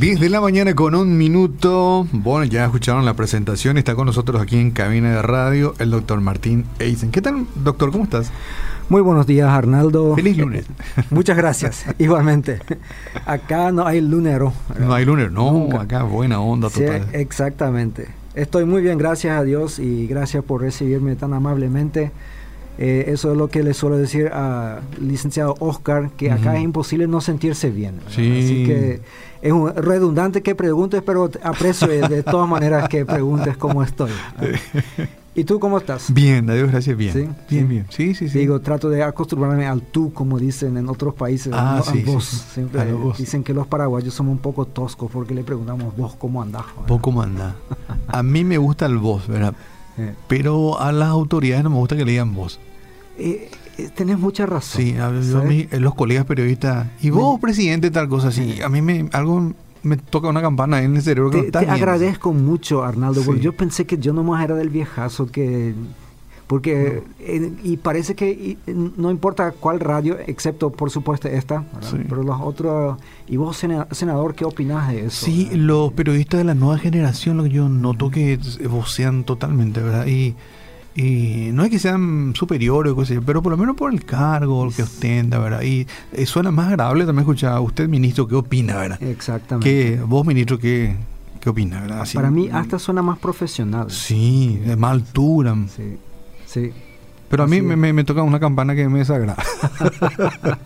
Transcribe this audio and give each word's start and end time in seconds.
10 0.00 0.18
de 0.18 0.30
la 0.30 0.40
mañana 0.40 0.74
con 0.74 0.94
un 0.94 1.18
minuto. 1.18 2.06
Bueno, 2.10 2.46
ya 2.46 2.64
escucharon 2.64 3.04
la 3.04 3.12
presentación. 3.12 3.76
Está 3.76 3.94
con 3.94 4.06
nosotros 4.06 4.40
aquí 4.40 4.56
en 4.56 4.70
cabina 4.70 5.16
de 5.16 5.20
radio 5.20 5.74
el 5.78 5.90
doctor 5.90 6.22
Martín 6.22 6.64
Eisen. 6.78 7.10
¿Qué 7.10 7.20
tal, 7.20 7.46
doctor? 7.54 7.92
¿Cómo 7.92 8.04
estás? 8.04 8.32
Muy 8.88 9.02
buenos 9.02 9.26
días, 9.26 9.50
Arnaldo. 9.50 10.16
Feliz 10.16 10.38
lunes. 10.38 10.64
Muchas 11.10 11.36
gracias, 11.36 11.84
igualmente. 11.98 12.60
Acá 13.26 13.72
no 13.72 13.86
hay 13.86 14.00
lunero. 14.00 14.54
No 14.78 14.94
hay 14.94 15.04
lunero, 15.04 15.30
no, 15.32 15.68
acá 15.78 16.02
buena 16.04 16.40
onda 16.40 16.70
total. 16.70 17.06
exactamente. 17.12 18.08
Estoy 18.34 18.64
muy 18.64 18.80
bien, 18.80 18.96
gracias 18.96 19.38
a 19.38 19.42
Dios 19.44 19.78
y 19.78 20.06
gracias 20.06 20.42
por 20.42 20.62
recibirme 20.62 21.14
tan 21.14 21.34
amablemente. 21.34 22.10
Eh, 22.78 23.04
eso 23.08 23.32
es 23.32 23.36
lo 23.36 23.48
que 23.48 23.62
le 23.62 23.74
suelo 23.74 23.98
decir 23.98 24.28
al 24.28 24.80
licenciado 25.00 25.54
Oscar, 25.58 26.10
que 26.16 26.30
acá 26.30 26.56
es 26.56 26.62
imposible 26.62 27.06
no 27.06 27.20
sentirse 27.20 27.70
bien. 27.70 28.00
Así 28.06 28.64
que 28.66 29.00
es 29.42 29.54
redundante 29.76 30.42
que 30.42 30.54
preguntes, 30.54 31.02
pero 31.02 31.30
aprecio 31.42 31.88
de, 31.88 32.22
todas 32.22 32.48
maneras 32.48 32.88
que 32.88 33.04
preguntes 33.04 33.56
cómo 33.56 33.82
estoy. 33.82 34.10
¿Y 35.32 35.44
tú 35.44 35.60
cómo 35.60 35.78
estás? 35.78 36.12
Bien, 36.12 36.50
adiós, 36.50 36.70
gracias, 36.70 36.96
bien. 36.96 37.12
¿Sí? 37.12 37.28
Bien, 37.48 37.68
bien. 37.68 37.86
Sí, 37.88 38.14
sí, 38.14 38.28
sí. 38.28 38.38
Digo, 38.38 38.60
trato 38.60 38.90
de 38.90 39.04
acostumbrarme 39.04 39.64
al 39.64 39.80
tú, 39.80 40.12
como 40.12 40.38
dicen 40.38 40.76
en 40.76 40.88
otros 40.88 41.14
países. 41.14 41.52
Ah, 41.54 41.82
sí, 41.84 42.02
vos. 42.02 42.24
Siempre 42.24 42.84
dicen 43.16 43.44
que 43.44 43.54
los 43.54 43.66
paraguayos 43.66 44.12
somos 44.12 44.32
un 44.32 44.38
poco 44.38 44.64
toscos 44.66 45.10
porque 45.10 45.34
le 45.34 45.44
preguntamos 45.44 45.96
vos 45.96 46.16
cómo 46.16 46.42
andás. 46.42 46.64
Vos 46.88 47.00
cómo 47.00 47.22
andás. 47.22 47.54
a 48.08 48.22
mí 48.24 48.42
me 48.42 48.58
gusta 48.58 48.86
el 48.86 48.98
vos, 48.98 49.28
¿verdad? 49.28 49.54
Eh. 49.98 50.14
Pero 50.28 50.80
a 50.80 50.92
las 50.92 51.08
autoridades 51.08 51.64
no 51.64 51.70
me 51.70 51.76
gusta 51.76 51.96
que 51.96 52.04
le 52.04 52.12
digan 52.12 52.34
vos. 52.34 52.60
Eh, 53.18 53.50
eh, 53.78 53.90
tenés 53.94 54.18
mucha 54.18 54.46
razón. 54.46 54.82
Sí, 54.82 54.96
a, 54.96 55.10
mí, 55.10 55.68
eh, 55.70 55.80
los 55.80 55.94
colegas 55.94 56.24
periodistas, 56.24 56.86
y 57.00 57.10
vos, 57.10 57.40
presidente, 57.40 57.90
tal 57.90 58.08
cosa 58.08 58.28
así, 58.28 58.60
a 58.62 58.68
mí 58.68 58.82
me 58.82 59.08
algo 59.12 59.52
me 59.82 59.96
toca 59.96 60.28
una 60.28 60.42
campana 60.42 60.82
en 60.82 60.96
el 60.96 61.02
cerebro. 61.02 61.30
Que 61.30 61.44
te, 61.44 61.52
te 61.52 61.70
agradezco 61.70 62.32
mucho, 62.32 62.82
Arnaldo, 62.82 63.22
porque 63.24 63.40
yo 63.40 63.52
pensé 63.54 63.86
que 63.86 63.98
yo 63.98 64.12
nomás 64.12 64.44
era 64.44 64.54
del 64.54 64.68
viejazo 64.68 65.26
que 65.26 65.74
porque 66.50 67.04
y 67.62 67.76
parece 67.76 68.16
que 68.16 68.58
no 68.66 69.12
importa 69.12 69.52
cuál 69.52 69.78
radio 69.78 70.18
excepto 70.26 70.70
por 70.70 70.90
supuesto 70.90 71.28
esta 71.28 71.62
pero 72.08 72.24
los 72.24 72.40
otros 72.40 72.98
y 73.28 73.36
vos 73.36 73.56
senador 73.92 74.34
qué 74.34 74.44
opinás 74.44 74.90
de 74.90 75.06
eso 75.06 75.26
sí 75.26 75.48
los 75.52 75.92
periodistas 75.92 76.38
de 76.38 76.44
la 76.44 76.54
nueva 76.54 76.76
generación 76.76 77.36
lo 77.36 77.44
que 77.44 77.50
yo 77.50 77.68
noto 77.68 78.10
que 78.10 78.36
vocean 78.68 79.22
totalmente 79.22 79.80
verdad 79.80 80.08
y 80.08 80.34
y 80.96 81.50
no 81.52 81.62
es 81.62 81.70
que 81.70 81.78
sean 81.78 82.32
superiores, 82.34 82.92
pero 83.24 83.40
por 83.42 83.52
lo 83.52 83.56
menos 83.56 83.76
por 83.76 83.92
el 83.92 84.04
cargo 84.04 84.66
el 84.66 84.74
que 84.74 84.82
ostenta, 84.82 85.38
¿verdad? 85.38 85.62
Y 85.62 85.86
eh, 86.12 86.26
suena 86.26 86.50
más 86.50 86.66
agradable 86.66 87.06
también 87.06 87.20
escuchar 87.20 87.52
a 87.52 87.60
usted, 87.60 87.88
ministro, 87.88 88.26
qué 88.26 88.34
opina, 88.34 88.76
¿verdad? 88.76 89.00
Exactamente. 89.00 89.70
Que 89.70 90.00
vos, 90.02 90.26
ministro, 90.26 90.58
qué, 90.58 90.96
qué 91.40 91.48
opina, 91.48 91.80
¿verdad? 91.80 92.08
Para 92.12 92.32
mí 92.32 92.48
hasta 92.52 92.80
suena 92.80 93.02
más 93.02 93.20
profesional. 93.20 93.88
Sí, 93.88 94.60
de 94.66 94.74
más 94.74 94.90
altura. 94.90 95.56
Sí, 95.74 95.96
sí. 96.50 96.72
Pero 97.28 97.44
a 97.44 97.46
mí 97.46 97.62
me, 97.62 97.92
me, 97.92 98.04
toca 98.04 98.22
una 98.22 98.40
campana 98.40 98.74
que 98.74 98.88
me 98.88 98.98
desagrada. 98.98 99.36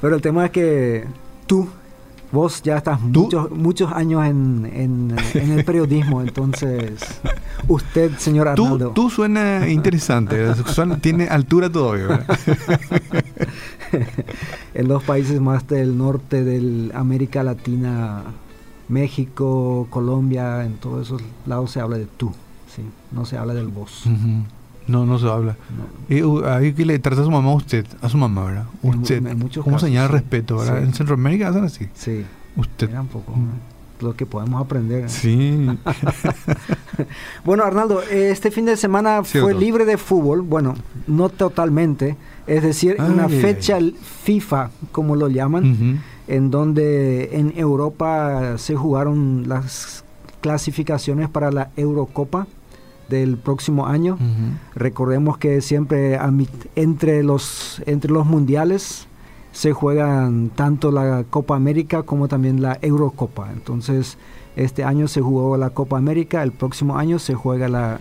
pero 0.00 0.16
el 0.16 0.22
tema 0.22 0.46
es 0.46 0.50
que 0.50 1.04
tú 1.46 1.68
Vos 2.30 2.60
ya 2.62 2.76
estás 2.76 3.00
muchos, 3.00 3.50
muchos 3.50 3.90
años 3.90 4.26
en, 4.26 4.70
en, 4.74 5.50
el 5.50 5.64
periodismo, 5.64 6.20
entonces 6.20 7.00
usted, 7.68 8.18
señor 8.18 8.48
Arnaldo. 8.48 8.88
Tú, 8.88 9.04
tú 9.04 9.10
suena 9.10 9.66
interesante, 9.66 10.52
tiene 11.00 11.26
altura 11.28 11.70
todavía. 11.70 12.26
en 14.74 14.88
los 14.88 15.02
países 15.04 15.40
más 15.40 15.66
del 15.68 15.96
norte 15.96 16.44
de 16.44 16.90
América 16.94 17.42
Latina, 17.42 18.24
México, 18.88 19.86
Colombia, 19.88 20.66
en 20.66 20.74
todos 20.74 21.06
esos 21.06 21.22
lados 21.46 21.70
se 21.70 21.80
habla 21.80 21.96
de 21.96 22.04
tú, 22.04 22.34
¿sí? 22.74 22.82
no 23.10 23.24
se 23.24 23.38
habla 23.38 23.54
del 23.54 23.68
vos. 23.68 24.04
No, 24.88 25.04
no 25.04 25.18
se 25.18 25.28
habla. 25.28 25.56
Y 26.08 26.22
uh, 26.22 26.46
ahí 26.46 26.72
que 26.72 26.84
le 26.84 26.98
trata 26.98 27.20
a 27.20 27.24
su 27.24 27.30
mamá 27.30 27.52
usted, 27.52 27.86
a 28.00 28.08
su 28.08 28.16
mamá, 28.16 28.44
¿verdad? 28.44 28.64
Usted. 28.82 29.22
¿Cómo 29.62 29.78
señala 29.78 30.06
el 30.06 30.12
respeto, 30.12 30.56
verdad? 30.56 30.82
En 30.82 30.94
Centroamérica 30.94 31.48
hacen 31.48 31.64
así. 31.64 31.88
Sí. 31.94 32.24
Usted. 32.56 32.92
un 32.98 33.06
poco. 33.06 33.36
Mm. 33.36 34.02
Lo 34.02 34.14
que 34.14 34.26
podemos 34.26 34.62
aprender. 34.62 35.10
Sí. 35.10 35.68
bueno, 37.44 37.64
Arnaldo, 37.64 38.00
este 38.02 38.50
fin 38.50 38.64
de 38.64 38.76
semana 38.76 39.24
fue 39.24 39.52
libre 39.54 39.84
de 39.84 39.98
fútbol. 39.98 40.42
Bueno, 40.42 40.76
no 41.06 41.28
totalmente. 41.28 42.16
Es 42.46 42.62
decir, 42.62 42.96
una 43.00 43.28
fecha 43.28 43.78
FIFA, 44.24 44.70
como 44.92 45.16
lo 45.16 45.28
llaman, 45.28 46.00
en 46.28 46.50
donde 46.50 47.36
en 47.36 47.52
Europa 47.56 48.56
se 48.56 48.76
jugaron 48.76 49.48
las 49.48 50.04
clasificaciones 50.40 51.28
para 51.28 51.50
la 51.50 51.70
Eurocopa 51.76 52.46
del 53.08 53.36
próximo 53.36 53.86
año. 53.86 54.18
Recordemos 54.74 55.38
que 55.38 55.60
siempre 55.60 56.18
entre 56.74 57.22
los, 57.22 57.82
entre 57.86 58.12
los 58.12 58.26
mundiales 58.26 59.06
se 59.52 59.72
juegan 59.72 60.50
tanto 60.50 60.92
la 60.92 61.24
Copa 61.28 61.56
América 61.56 62.02
como 62.02 62.28
también 62.28 62.62
la 62.62 62.78
Eurocopa. 62.80 63.50
Entonces, 63.52 64.18
este 64.56 64.84
año 64.84 65.08
se 65.08 65.20
jugó 65.20 65.56
la 65.56 65.70
Copa 65.70 65.98
América, 65.98 66.42
el 66.42 66.52
próximo 66.52 66.96
año 66.96 67.18
se 67.18 67.34
juega 67.34 67.68
la 67.68 67.98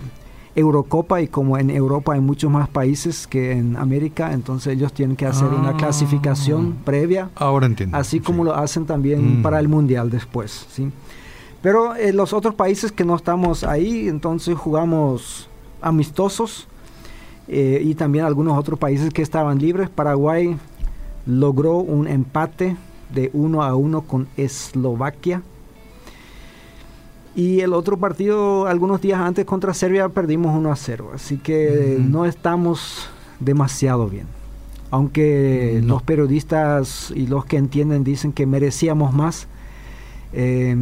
Eurocopa 0.58 1.22
y 1.22 1.28
como 1.28 1.58
en 1.58 1.70
Europa 1.70 2.14
hay 2.14 2.20
muchos 2.20 2.50
más 2.50 2.68
países 2.68 3.28
que 3.28 3.52
en 3.52 3.78
América, 3.78 4.34
entonces 4.34 4.74
ellos 4.74 4.92
tienen 4.92 5.16
que 5.16 5.28
hacer 5.28 5.48
una 5.48 5.70
ah. 5.70 5.78
clasificación 5.78 6.78
previa. 6.84 7.30
Ahora 7.36 7.68
entiendo. 7.68 7.96
Así 7.96 8.20
como 8.20 8.44
lo 8.44 8.56
hacen 8.56 8.88
también 8.88 9.40
mm. 9.40 9.42
para 9.44 9.60
el 9.60 9.68
Mundial 9.68 10.10
después, 10.10 10.66
¿sí? 10.72 10.92
Pero 11.62 11.96
en 11.96 12.16
los 12.16 12.34
otros 12.34 12.56
países 12.56 12.92
que 12.92 13.04
no 13.04 13.16
estamos 13.16 13.64
ahí, 13.64 14.08
entonces 14.08 14.56
jugamos 14.56 15.50
amistosos 15.82 16.68
eh, 17.48 17.82
y 17.84 17.96
también 17.96 18.26
algunos 18.26 18.58
otros 18.58 18.78
países 18.78 19.12
que 19.14 19.22
estaban 19.22 19.60
libres. 19.60 19.90
Paraguay 19.90 20.58
logró 21.26 21.78
un 21.78 22.08
empate 22.08 22.78
de 23.14 23.30
1 23.34 23.64
a 23.64 23.76
1 23.76 24.02
con 24.02 24.28
Eslovaquia. 24.38 25.42
Y 27.36 27.60
el 27.62 27.74
otro 27.74 27.98
partido, 27.98 28.66
algunos 28.66 29.00
días 29.00 29.20
antes 29.20 29.46
contra 29.46 29.74
Serbia, 29.74 30.10
perdimos 30.10 30.56
1 30.56 30.72
a 30.72 30.76
0. 30.76 31.12
Así 31.14 31.38
que 31.38 31.98
no 32.00 32.26
estamos 32.26 33.10
demasiado 33.40 34.08
bien. 34.08 34.26
Aunque 34.90 35.82
los 35.84 36.02
periodistas 36.02 37.12
y 37.14 37.28
los 37.28 37.46
que 37.46 37.58
entienden 37.58 38.04
dicen 38.04 38.32
que 38.32 38.46
merecíamos 38.46 39.14
más. 39.14 39.48
Eh, 40.34 40.76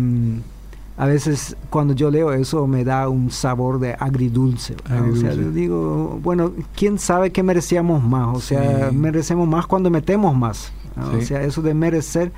a 0.97 1.05
veces 1.05 1.57
cuando 1.69 1.93
yo 1.93 2.09
leo 2.09 2.31
eso 2.31 2.67
me 2.67 2.83
da 2.85 3.09
un 3.09 3.29
sabor 3.29 3.79
de 3.79 3.95
agridulce. 3.99 4.75
O 5.11 5.15
sea, 5.15 5.35
digo, 5.35 6.19
bueno, 6.23 6.53
¿quién 6.75 6.99
sabe 6.99 7.31
que 7.31 7.43
merecíamos 7.43 8.01
más? 8.03 8.35
O 8.35 8.39
sea, 8.39 8.91
merecemos 8.93 9.47
más 9.47 9.67
cuando 9.67 9.89
metemos 9.89 10.35
más. 10.35 10.71
O 11.13 11.21
sea, 11.21 11.43
eso 11.43 11.61
de 11.61 11.73
merecer... 11.73 12.31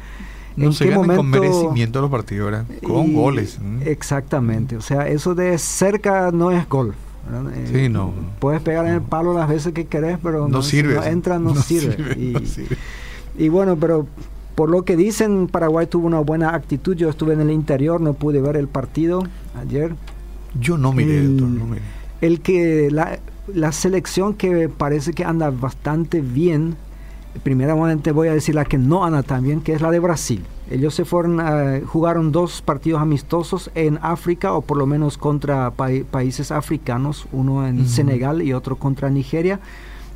¿En 0.57 0.73
qué 0.73 0.89
momento? 0.89 1.17
con 1.17 1.29
merecimiento 1.29 2.01
los 2.01 2.09
partidos, 2.09 2.65
Con 2.81 3.13
goles. 3.13 3.59
Exactamente. 3.85 4.75
O 4.75 4.81
sea, 4.81 5.07
eso 5.07 5.35
de 5.35 5.55
cerca 5.59 6.31
no 6.31 6.49
es 6.49 6.67
gol. 6.67 6.95
Eh, 7.53 7.69
sí, 7.71 7.89
no. 7.89 8.11
Puedes 8.39 8.61
pegar 8.61 8.87
en 8.87 8.93
el 8.93 9.01
palo 9.01 9.33
las 9.33 9.49
veces 9.49 9.73
que 9.73 9.85
querés, 9.85 10.17
pero 10.23 10.47
no, 10.47 10.63
sirve. 10.63 10.95
no 10.95 11.03
entra, 11.03 11.37
no, 11.37 11.53
sirve. 11.61 12.13
y, 12.17 12.35
y 13.37 13.49
bueno, 13.49 13.75
pero 13.75 14.07
por 14.57 14.71
lo 14.71 14.85
que 14.85 14.97
dicen, 14.97 15.47
Paraguay 15.49 15.85
tuvo 15.85 16.07
una 16.07 16.19
buena 16.19 16.55
actitud. 16.55 16.95
Yo 16.95 17.11
estuve 17.11 17.33
en 17.33 17.41
el 17.41 17.51
interior, 17.51 18.01
no 18.01 18.13
pude 18.13 18.41
ver 18.41 18.57
el 18.57 18.67
partido 18.67 19.21
ayer. 19.55 19.93
Yo 20.59 20.79
no 20.79 20.93
miré, 20.93 21.19
el, 21.19 21.37
doctor, 21.37 21.59
no 21.59 21.65
miré. 21.67 21.81
El 22.21 22.41
que 22.41 22.89
la, 22.89 23.19
la 23.53 23.71
selección 23.71 24.33
que 24.33 24.67
parece 24.67 25.13
que 25.13 25.23
anda 25.23 25.51
bastante 25.51 26.21
bien, 26.21 26.75
primeramente 27.43 28.11
voy 28.11 28.29
a 28.29 28.33
decir 28.33 28.55
la 28.55 28.65
que 28.65 28.79
no 28.79 29.05
anda 29.05 29.21
tan 29.21 29.43
bien, 29.43 29.61
que 29.61 29.73
es 29.73 29.81
la 29.81 29.91
de 29.91 29.99
Brasil. 29.99 30.43
Ellos 30.71 30.95
se 30.95 31.05
fueron, 31.05 31.39
jugaron 31.85 32.31
dos 32.31 32.63
partidos 32.63 32.99
amistosos 32.99 33.69
en 33.75 33.99
África, 34.01 34.53
o 34.53 34.63
por 34.63 34.77
lo 34.77 34.87
menos 34.87 35.19
contra 35.19 35.69
países 35.69 36.51
africanos, 36.51 37.27
uno 37.31 37.67
en 37.67 37.87
Senegal 37.87 38.41
y 38.41 38.53
otro 38.53 38.75
contra 38.75 39.11
Nigeria, 39.11 39.59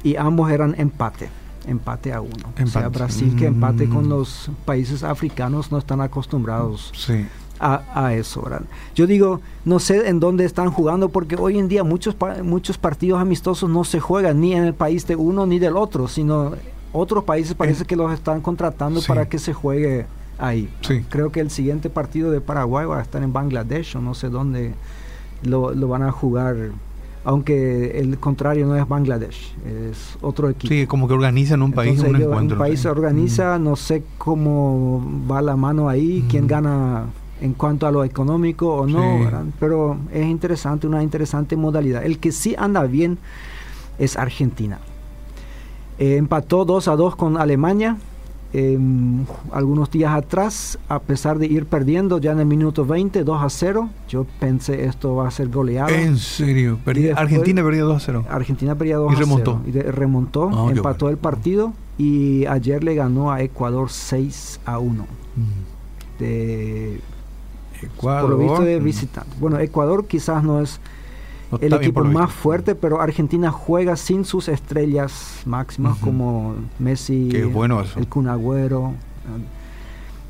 y 0.01 0.15
ambos 0.15 0.49
eran 0.49 0.73
empate 0.79 1.29
empate 1.67 2.13
a 2.13 2.21
uno. 2.21 2.53
O 2.63 2.67
sea, 2.67 2.89
Brasil 2.89 3.35
que 3.37 3.45
empate 3.45 3.87
con 3.87 4.05
mm. 4.05 4.09
los 4.09 4.51
países 4.65 5.03
africanos 5.03 5.71
no 5.71 5.77
están 5.77 6.01
acostumbrados 6.01 6.91
a, 7.59 8.13
eso. 8.13 8.41
¿verdad? 8.41 8.63
Yo 8.95 9.07
digo, 9.07 9.41
no 9.65 9.79
sé 9.79 10.07
en 10.07 10.19
dónde 10.19 10.45
están 10.45 10.71
jugando 10.71 11.09
porque 11.09 11.35
hoy 11.35 11.59
en 11.59 11.67
día 11.67 11.83
muchos, 11.83 12.15
muchos 12.43 12.77
partidos 12.77 13.21
amistosos 13.21 13.69
no 13.69 13.83
se 13.83 13.99
juegan 13.99 14.41
ni 14.41 14.53
en 14.53 14.63
el 14.63 14.73
país 14.73 15.05
de 15.07 15.15
uno 15.15 15.45
ni 15.45 15.59
del 15.59 15.77
otro, 15.77 16.07
sino 16.07 16.53
otros 16.93 17.23
países 17.23 17.53
parece 17.53 17.85
que 17.85 17.95
los 17.95 18.11
están 18.11 18.41
contratando 18.41 19.01
para 19.07 19.29
que 19.29 19.39
se 19.39 19.53
juegue 19.53 20.05
ahí. 20.37 20.69
Creo 21.09 21.31
que 21.31 21.39
el 21.39 21.51
siguiente 21.51 21.89
partido 21.89 22.31
de 22.31 22.41
Paraguay 22.41 22.85
va 22.85 22.99
a 22.99 23.01
estar 23.01 23.21
en 23.21 23.31
Bangladesh 23.31 23.95
o 23.95 24.01
no 24.01 24.13
sé 24.15 24.29
dónde 24.29 24.73
lo, 25.43 25.73
lo 25.73 25.87
van 25.87 26.03
a 26.03 26.11
jugar 26.11 26.71
aunque 27.23 27.99
el 27.99 28.17
contrario 28.17 28.65
no 28.65 28.75
es 28.75 28.87
Bangladesh, 28.87 29.53
es 29.65 30.17
otro 30.21 30.49
equipo. 30.49 30.73
Sí, 30.73 30.87
como 30.87 31.07
que 31.07 31.13
organizan 31.13 31.61
un 31.61 31.71
país 31.71 31.99
un 31.99 32.15
encuentro. 32.15 32.55
Un 32.55 32.59
país 32.59 32.85
organiza, 32.85 33.59
no 33.59 33.75
sé 33.75 34.03
cómo 34.17 35.03
va 35.29 35.41
la 35.41 35.55
mano 35.55 35.87
ahí, 35.87 36.25
quién 36.29 36.47
gana 36.47 37.05
en 37.41 37.53
cuanto 37.53 37.87
a 37.87 37.91
lo 37.91 38.03
económico 38.03 38.73
o 38.73 38.87
no, 38.87 39.29
pero 39.59 39.97
es 40.11 40.25
interesante, 40.25 40.87
una 40.87 41.03
interesante 41.03 41.55
modalidad. 41.55 42.05
El 42.05 42.19
que 42.19 42.31
sí 42.31 42.55
anda 42.57 42.83
bien 42.83 43.17
es 43.97 44.17
Argentina. 44.17 44.79
Eh, 45.99 46.17
empató 46.17 46.65
2 46.65 46.87
a 46.87 46.95
2 46.95 47.15
con 47.15 47.37
Alemania 47.37 47.97
em, 48.53 49.25
algunos 49.51 49.89
días 49.91 50.13
atrás, 50.13 50.77
a 50.89 50.99
pesar 50.99 51.39
de 51.39 51.45
ir 51.47 51.65
perdiendo 51.65 52.19
ya 52.19 52.31
en 52.31 52.39
el 52.39 52.45
minuto 52.45 52.85
20, 52.85 53.23
2 53.23 53.43
a 53.43 53.49
0. 53.49 53.89
Yo 54.09 54.25
pensé 54.39 54.85
esto 54.85 55.15
va 55.15 55.27
a 55.27 55.31
ser 55.31 55.49
goleado. 55.49 55.89
¿En 55.89 56.17
serio? 56.17 56.79
Argentina 57.15 57.63
perdió 57.63 57.87
2 57.87 57.95
a 57.95 57.99
0. 57.99 58.25
Argentina 58.29 58.75
perdía 58.75 58.97
2 58.97 59.13
y 59.13 59.15
remontó. 59.15 59.51
a 59.51 59.61
0. 59.65 59.79
Y 59.85 59.91
remontó, 59.91 60.49
ah, 60.53 60.71
empató 60.71 61.09
el 61.09 61.17
partido 61.17 61.73
y 61.97 62.45
ayer 62.45 62.83
le 62.83 62.95
ganó 62.95 63.31
a 63.31 63.41
Ecuador 63.41 63.89
6 63.89 64.61
a 64.65 64.79
1. 64.79 65.03
Mm. 65.03 66.19
De 66.19 66.99
Ecuador. 67.81 68.29
Por 68.29 68.29
lo 68.31 68.37
visto 68.37 68.63
de 68.63 68.79
visitante. 68.79 69.29
Bueno, 69.39 69.59
Ecuador 69.59 70.05
quizás 70.05 70.43
no 70.43 70.61
es 70.61 70.79
el 71.59 71.73
equipo 71.73 72.03
más 72.03 72.31
fuerte, 72.31 72.75
pero 72.75 73.01
Argentina 73.01 73.51
juega 73.51 73.95
sin 73.95 74.25
sus 74.25 74.47
estrellas 74.47 75.41
máximas 75.45 75.97
como 75.97 76.55
Messi, 76.79 77.29
el 77.31 78.07
Kun 78.07 78.27
Agüero. 78.27 78.93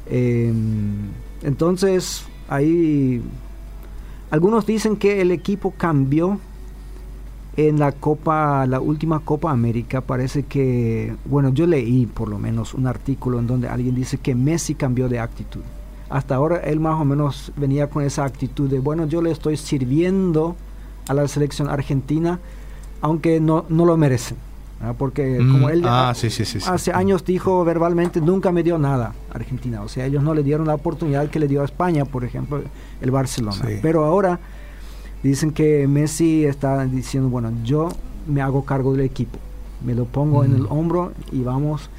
Em, 0.10 1.10
entonces, 1.44 2.26
ahí 2.50 3.22
algunos 4.30 4.66
dicen 4.66 4.96
que 4.96 5.22
el 5.22 5.32
equipo 5.32 5.74
cambió 5.78 6.40
en 7.58 7.80
la 7.80 7.92
Copa, 7.92 8.66
la 8.66 8.80
última 8.80 9.20
Copa 9.20 9.52
América. 9.52 10.02
Parece 10.02 10.44
que, 10.44 11.16
bueno, 11.26 11.50
yo 11.50 11.68
leí 11.68 12.06
por 12.06 12.30
lo 12.30 12.40
menos 12.40 12.74
un 12.74 12.88
artículo 12.88 13.40
en 13.40 13.48
donde 13.48 13.68
alguien 13.68 13.94
dice 13.94 14.18
que 14.18 14.34
Messi 14.36 14.76
cambió 14.76 15.08
de 15.08 15.20
actitud 15.20 15.62
hasta 16.12 16.36
ahora 16.36 16.58
él 16.58 16.80
más 16.80 17.00
o 17.00 17.06
menos 17.06 17.54
venía 17.56 17.90
con 17.90 18.04
esa 18.04 18.26
actitud 18.26 18.70
de, 18.70 18.80
bueno, 18.80 19.08
yo 19.08 19.22
le 19.22 19.32
estoy 19.32 19.56
sirviendo 19.56 20.58
a 21.08 21.14
la 21.14 21.28
selección 21.28 21.70
argentina, 21.70 22.40
aunque 23.02 23.40
no, 23.40 23.66
no 23.70 23.86
lo 23.86 23.98
merecen. 23.98 24.38
Porque 24.98 25.40
mm, 25.40 25.52
como 25.52 25.70
él 25.70 25.84
ah, 25.86 26.10
hace 26.10 26.92
años 26.92 27.24
dijo 27.24 27.64
verbalmente, 27.64 28.20
nunca 28.20 28.52
me 28.52 28.64
dio 28.64 28.80
nada 28.80 29.14
Argentina. 29.32 29.84
O 29.84 29.88
sea, 29.88 30.08
ellos 30.08 30.24
no 30.24 30.34
le 30.34 30.42
dieron 30.42 30.66
la 30.66 30.74
oportunidad 30.74 31.30
que 31.30 31.40
le 31.40 31.48
dio 31.48 31.62
a 31.62 31.66
España, 31.66 32.04
por 32.06 32.24
ejemplo, 32.24 32.64
el 33.00 33.12
Barcelona. 33.12 33.62
Pero 33.82 34.06
ahora 34.06 34.40
dicen 35.22 35.52
que 35.52 35.88
Messi 35.88 36.46
está 36.46 36.84
diciendo, 36.86 37.30
bueno, 37.30 37.52
yo 37.64 37.90
me 38.28 38.42
hago 38.42 38.66
cargo 38.66 38.94
del 38.94 39.02
equipo, 39.02 39.38
me 39.86 39.94
lo 39.94 40.06
pongo 40.06 40.44
en 40.44 40.56
el 40.56 40.66
hombro 40.68 41.14
y 41.32 41.44
vamos 41.44 41.92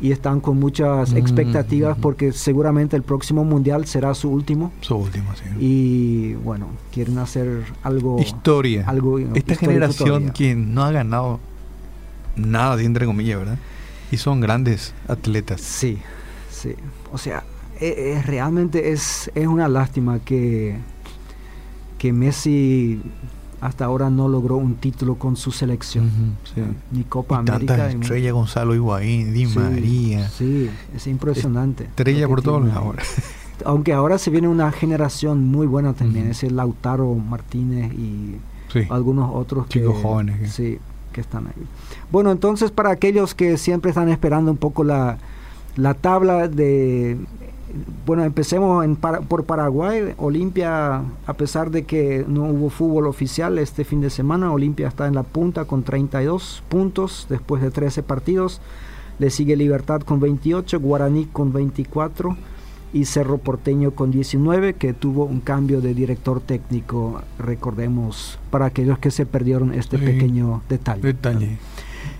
y 0.00 0.12
están 0.12 0.40
con 0.40 0.58
muchas 0.58 1.12
mm, 1.12 1.16
expectativas 1.16 1.96
porque 1.98 2.32
seguramente 2.32 2.96
el 2.96 3.02
próximo 3.02 3.44
mundial 3.44 3.86
será 3.86 4.14
su 4.14 4.30
último. 4.30 4.72
Su 4.80 4.96
último, 4.96 5.30
sí. 5.34 5.44
Y 5.58 6.34
bueno, 6.34 6.68
quieren 6.92 7.18
hacer 7.18 7.64
algo. 7.82 8.18
Historia. 8.20 8.84
Algo, 8.86 9.18
Esta 9.18 9.54
generación 9.54 10.30
que 10.30 10.54
no 10.54 10.82
ha 10.82 10.90
ganado 10.90 11.40
nada, 12.36 12.80
entre 12.82 13.06
comillas, 13.06 13.38
¿verdad? 13.38 13.58
Y 14.10 14.16
son 14.16 14.40
grandes 14.40 14.94
atletas. 15.08 15.60
Sí, 15.60 15.98
sí. 16.50 16.74
O 17.12 17.18
sea, 17.18 17.44
e, 17.80 18.14
e, 18.16 18.22
realmente 18.22 18.92
es, 18.92 19.30
es 19.34 19.46
una 19.46 19.68
lástima 19.68 20.18
que, 20.18 20.76
que 21.98 22.12
Messi 22.12 23.00
hasta 23.64 23.86
ahora 23.86 24.10
no 24.10 24.28
logró 24.28 24.56
un 24.58 24.74
título 24.74 25.14
con 25.14 25.36
su 25.36 25.50
selección. 25.50 26.36
Ni 26.92 27.02
Copa 27.04 27.38
América. 27.38 27.90
Estrella 27.90 28.32
Gonzalo 28.32 28.74
Higuaín, 28.74 29.32
Di 29.32 29.46
María. 29.46 30.28
Sí, 30.28 30.68
es 30.94 31.06
impresionante. 31.06 31.84
Estrella 31.84 32.28
por 32.28 32.42
todos 32.42 32.70
ahora. 32.74 33.02
Aunque 33.64 33.94
ahora 33.94 34.18
se 34.18 34.30
viene 34.30 34.48
una 34.48 34.70
generación 34.70 35.48
muy 35.48 35.66
buena 35.66 35.94
también, 35.94 36.28
es 36.28 36.42
el 36.42 36.56
Lautaro 36.56 37.14
Martínez 37.14 37.90
y 37.94 38.36
algunos 38.90 39.30
otros 39.32 39.66
chicos 39.70 39.96
jóvenes 40.02 40.40
que, 40.40 40.48
sí, 40.48 40.78
que 41.12 41.22
están 41.22 41.46
ahí. 41.46 41.66
Bueno, 42.12 42.32
entonces 42.32 42.70
para 42.70 42.90
aquellos 42.90 43.34
que 43.34 43.56
siempre 43.56 43.92
están 43.92 44.10
esperando 44.10 44.50
un 44.50 44.58
poco 44.58 44.84
la, 44.84 45.16
la 45.76 45.94
tabla 45.94 46.48
de 46.48 47.16
bueno, 48.06 48.24
empecemos 48.24 48.86
por 49.28 49.44
Paraguay. 49.44 50.14
Olimpia, 50.18 51.02
a 51.26 51.34
pesar 51.34 51.70
de 51.70 51.84
que 51.84 52.24
no 52.28 52.44
hubo 52.44 52.70
fútbol 52.70 53.06
oficial 53.06 53.58
este 53.58 53.84
fin 53.84 54.00
de 54.00 54.10
semana, 54.10 54.52
Olimpia 54.52 54.88
está 54.88 55.06
en 55.06 55.14
la 55.14 55.22
punta 55.22 55.64
con 55.64 55.82
32 55.82 56.62
puntos 56.68 57.26
después 57.28 57.62
de 57.62 57.70
13 57.70 58.02
partidos. 58.02 58.60
Le 59.18 59.30
sigue 59.30 59.56
Libertad 59.56 60.02
con 60.02 60.20
28, 60.20 60.80
Guaraní 60.80 61.26
con 61.26 61.52
24 61.52 62.36
y 62.92 63.06
Cerro 63.06 63.38
Porteño 63.38 63.90
con 63.90 64.10
19, 64.12 64.74
que 64.74 64.92
tuvo 64.92 65.24
un 65.24 65.40
cambio 65.40 65.80
de 65.80 65.94
director 65.94 66.40
técnico, 66.40 67.22
recordemos, 67.38 68.38
para 68.50 68.66
aquellos 68.66 68.98
que 68.98 69.10
se 69.10 69.26
perdieron 69.26 69.74
este 69.74 69.98
pequeño 69.98 70.62
detalle. 70.68 71.02
detalle. 71.02 71.58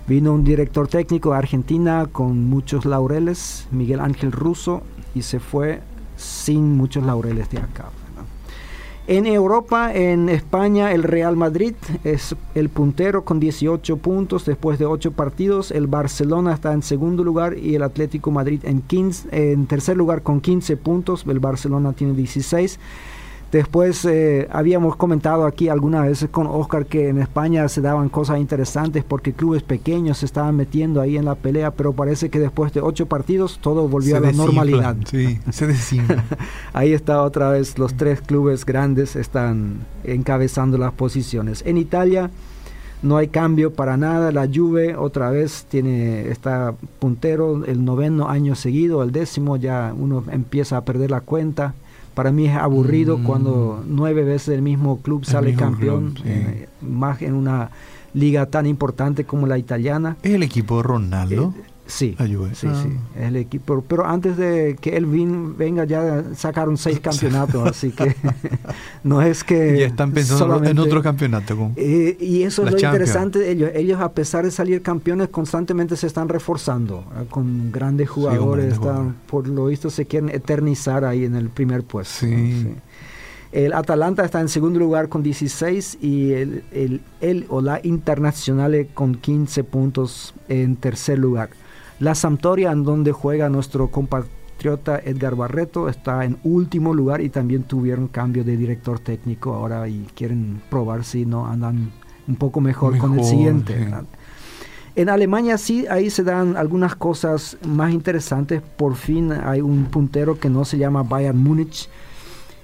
Vino 0.07 0.33
un 0.33 0.43
director 0.43 0.87
técnico 0.87 1.31
de 1.31 1.37
Argentina 1.37 2.07
con 2.11 2.45
muchos 2.45 2.85
laureles, 2.85 3.67
Miguel 3.71 3.99
Ángel 3.99 4.31
Russo, 4.31 4.83
y 5.15 5.23
se 5.23 5.39
fue 5.39 5.81
sin 6.15 6.77
muchos 6.77 7.03
laureles 7.03 7.49
de 7.49 7.57
acá. 7.57 7.89
En 9.07 9.27
Europa, 9.27 9.93
en 9.93 10.29
España, 10.29 10.91
el 10.91 11.03
Real 11.03 11.35
Madrid 11.35 11.75
es 12.03 12.35
el 12.55 12.69
puntero 12.69 13.23
con 13.23 13.39
18 13.39 13.97
puntos 13.97 14.45
después 14.45 14.79
de 14.79 14.87
8 14.87 15.11
partidos. 15.11 15.69
El 15.69 15.85
Barcelona 15.85 16.53
está 16.53 16.73
en 16.73 16.81
segundo 16.81 17.23
lugar 17.23 17.55
y 17.55 17.75
el 17.75 17.83
Atlético 17.83 18.31
Madrid 18.31 18.61
en, 18.63 18.81
15, 18.81 19.53
en 19.53 19.67
tercer 19.67 19.95
lugar 19.95 20.23
con 20.23 20.41
15 20.41 20.77
puntos. 20.77 21.23
El 21.27 21.39
Barcelona 21.39 21.93
tiene 21.93 22.13
16. 22.13 22.79
Después 23.55 24.03
eh, 24.03 24.49
habíamos 24.51 24.97
comentado 24.97 25.45
aquí 25.45 25.69
algunas 25.69 26.05
veces 26.05 26.29
con 26.29 26.45
Oscar 26.45 26.87
que 26.87 27.07
en 27.07 27.19
España 27.19 27.69
se 27.69 27.79
daban 27.79 28.09
cosas 28.09 28.39
interesantes 28.39 29.05
porque 29.05 29.31
clubes 29.31 29.63
pequeños 29.63 30.17
se 30.17 30.25
estaban 30.25 30.57
metiendo 30.57 30.99
ahí 30.99 31.15
en 31.15 31.23
la 31.23 31.35
pelea, 31.35 31.71
pero 31.71 31.93
parece 31.93 32.29
que 32.29 32.37
después 32.37 32.73
de 32.73 32.81
ocho 32.81 33.05
partidos 33.05 33.59
todo 33.61 33.87
volvió 33.87 34.17
a 34.17 34.19
la 34.19 34.33
normalidad. 34.33 34.97
Sí, 35.09 35.39
se 35.51 35.67
ahí 36.73 36.91
está 36.91 37.21
otra 37.21 37.49
vez, 37.49 37.79
los 37.79 37.93
tres 37.93 38.19
clubes 38.19 38.65
grandes 38.65 39.15
están 39.15 39.85
encabezando 40.03 40.77
las 40.77 40.91
posiciones. 40.91 41.63
En 41.65 41.77
Italia 41.77 42.31
no 43.03 43.15
hay 43.15 43.29
cambio 43.29 43.71
para 43.71 43.95
nada, 43.95 44.33
la 44.33 44.49
Juve 44.53 44.97
otra 44.97 45.29
vez 45.29 45.65
tiene 45.69 46.27
está 46.27 46.75
puntero 46.99 47.63
el 47.63 47.85
noveno 47.85 48.27
año 48.27 48.53
seguido, 48.53 49.01
el 49.01 49.13
décimo 49.13 49.55
ya 49.55 49.93
uno 49.97 50.25
empieza 50.29 50.75
a 50.75 50.83
perder 50.83 51.11
la 51.11 51.21
cuenta 51.21 51.73
para 52.15 52.31
mí 52.31 52.47
es 52.47 52.55
aburrido 52.55 53.19
mm. 53.19 53.23
cuando 53.23 53.83
nueve 53.85 54.23
veces 54.23 54.49
el 54.49 54.61
mismo 54.61 54.99
club 55.01 55.25
sale 55.25 55.53
campeón, 55.53 56.15
eh, 56.25 56.67
más 56.81 57.21
en 57.21 57.35
una 57.35 57.69
liga 58.13 58.47
tan 58.47 58.65
importante 58.65 59.25
como 59.25 59.45
la 59.45 59.57
italiana. 59.57 60.17
¿Es 60.23 60.33
el 60.33 60.41
equipo 60.41 60.77
de 60.77 60.83
Ronaldo? 60.83 61.53
Eh, 61.55 61.74
Sí, 61.87 62.15
sí, 62.17 62.35
sí, 62.55 62.67
ah. 62.67 62.85
es 63.15 63.27
el 63.27 63.35
equipo. 63.35 63.83
Pero 63.87 64.05
antes 64.05 64.37
de 64.37 64.75
que 64.81 64.97
él 64.97 65.05
venga 65.05 65.85
ya 65.85 66.23
sacaron 66.35 66.77
seis 66.77 66.99
campeonatos, 67.01 67.67
así 67.67 67.91
que 67.91 68.15
no 69.03 69.21
es 69.21 69.43
que... 69.43 69.83
Están 69.85 70.11
pensando 70.11 70.63
en 70.63 70.79
otro 70.79 71.01
campeonato. 71.01 71.71
Eh, 71.75 72.17
y 72.19 72.43
eso 72.43 72.65
es 72.65 72.71
lo 72.71 72.79
interesante 72.79 73.49
ellos. 73.51 73.69
Ellos 73.75 74.01
a 74.01 74.11
pesar 74.13 74.45
de 74.45 74.51
salir 74.51 74.81
campeones 74.81 75.29
constantemente 75.29 75.95
se 75.95 76.07
están 76.07 76.27
reforzando 76.27 77.05
con 77.29 77.71
grandes 77.71 78.09
jugadores. 78.09 78.73
están, 78.73 79.15
por 79.27 79.47
lo 79.47 79.67
visto 79.67 79.89
se 79.89 80.05
quieren 80.05 80.29
eternizar 80.29 81.05
ahí 81.05 81.25
en 81.25 81.35
el 81.35 81.49
primer 81.49 81.83
puesto. 81.83 82.25
El 83.51 83.73
Atalanta 83.73 84.25
está 84.25 84.41
en 84.41 84.49
segundo 84.49 84.79
lugar 84.79 85.07
con 85.07 85.23
16 85.23 85.99
y 86.01 86.33
el, 86.33 86.63
el, 86.73 87.01
el 87.21 87.45
o 87.47 87.61
la 87.61 87.79
Internacional 87.83 88.87
con 88.93 89.15
15 89.15 89.63
puntos 89.63 90.33
en 90.49 90.75
tercer 90.75 91.19
lugar. 91.19 91.49
La 91.99 92.13
Sampdoria, 92.13 92.71
en 92.71 92.83
donde 92.83 93.11
juega 93.11 93.49
nuestro 93.49 93.89
compatriota 93.89 94.99
Edgar 94.99 95.35
Barreto, 95.35 95.87
está 95.87 96.25
en 96.25 96.37
último 96.43 96.93
lugar 96.93 97.21
y 97.21 97.29
también 97.29 97.63
tuvieron 97.63 98.07
cambio 98.07 98.43
de 98.43 98.57
director 98.57 98.99
técnico 98.99 99.53
ahora 99.53 99.87
y 99.87 100.05
quieren 100.13 100.61
probar 100.69 101.03
si 101.05 101.25
no 101.25 101.47
andan 101.47 101.91
un 102.27 102.35
poco 102.35 102.59
mejor, 102.59 102.97
con 102.97 103.17
el 103.17 103.23
siguiente. 103.23 103.87
En 104.95 105.09
Alemania 105.09 105.57
sí, 105.57 105.85
ahí 105.87 106.09
se 106.09 106.23
dan 106.23 106.55
algunas 106.55 106.95
cosas 106.95 107.57
más 107.65 107.93
interesantes. 107.93 108.61
Por 108.61 108.95
fin 108.95 109.31
hay 109.31 109.61
un 109.61 109.85
puntero 109.85 110.39
que 110.39 110.49
no 110.49 110.65
se 110.65 110.77
llama 110.77 111.03
Bayern 111.03 111.37
Múnich 111.37 111.89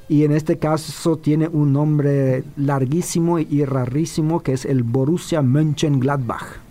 y 0.08 0.24
en 0.24 0.32
este 0.32 0.58
caso 0.58 1.18
tiene 1.18 1.48
un 1.48 1.74
nombre 1.74 2.44
larguísimo 2.58 3.40
y 3.40 3.64
rarísimo 3.66 4.42
que 4.42 4.54
es 4.54 4.66
el 4.66 4.84
Borussia 4.84 5.42
Mönchengladbach. 5.42 6.71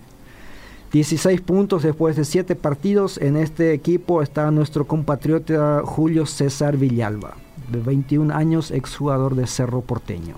16 0.93 1.41
puntos 1.43 1.83
después 1.83 2.17
de 2.17 2.25
7 2.25 2.57
partidos. 2.57 3.19
En 3.19 3.37
este 3.37 3.73
equipo 3.73 4.23
está 4.23 4.51
nuestro 4.51 4.87
compatriota 4.87 5.83
Julio 5.85 6.27
César 6.27 6.77
Villalba. 6.77 7.35
de 7.71 7.79
21 7.79 8.35
años, 8.35 8.73
exjugador 8.73 9.37
de 9.37 9.47
Cerro 9.47 9.81
Porteño. 9.83 10.35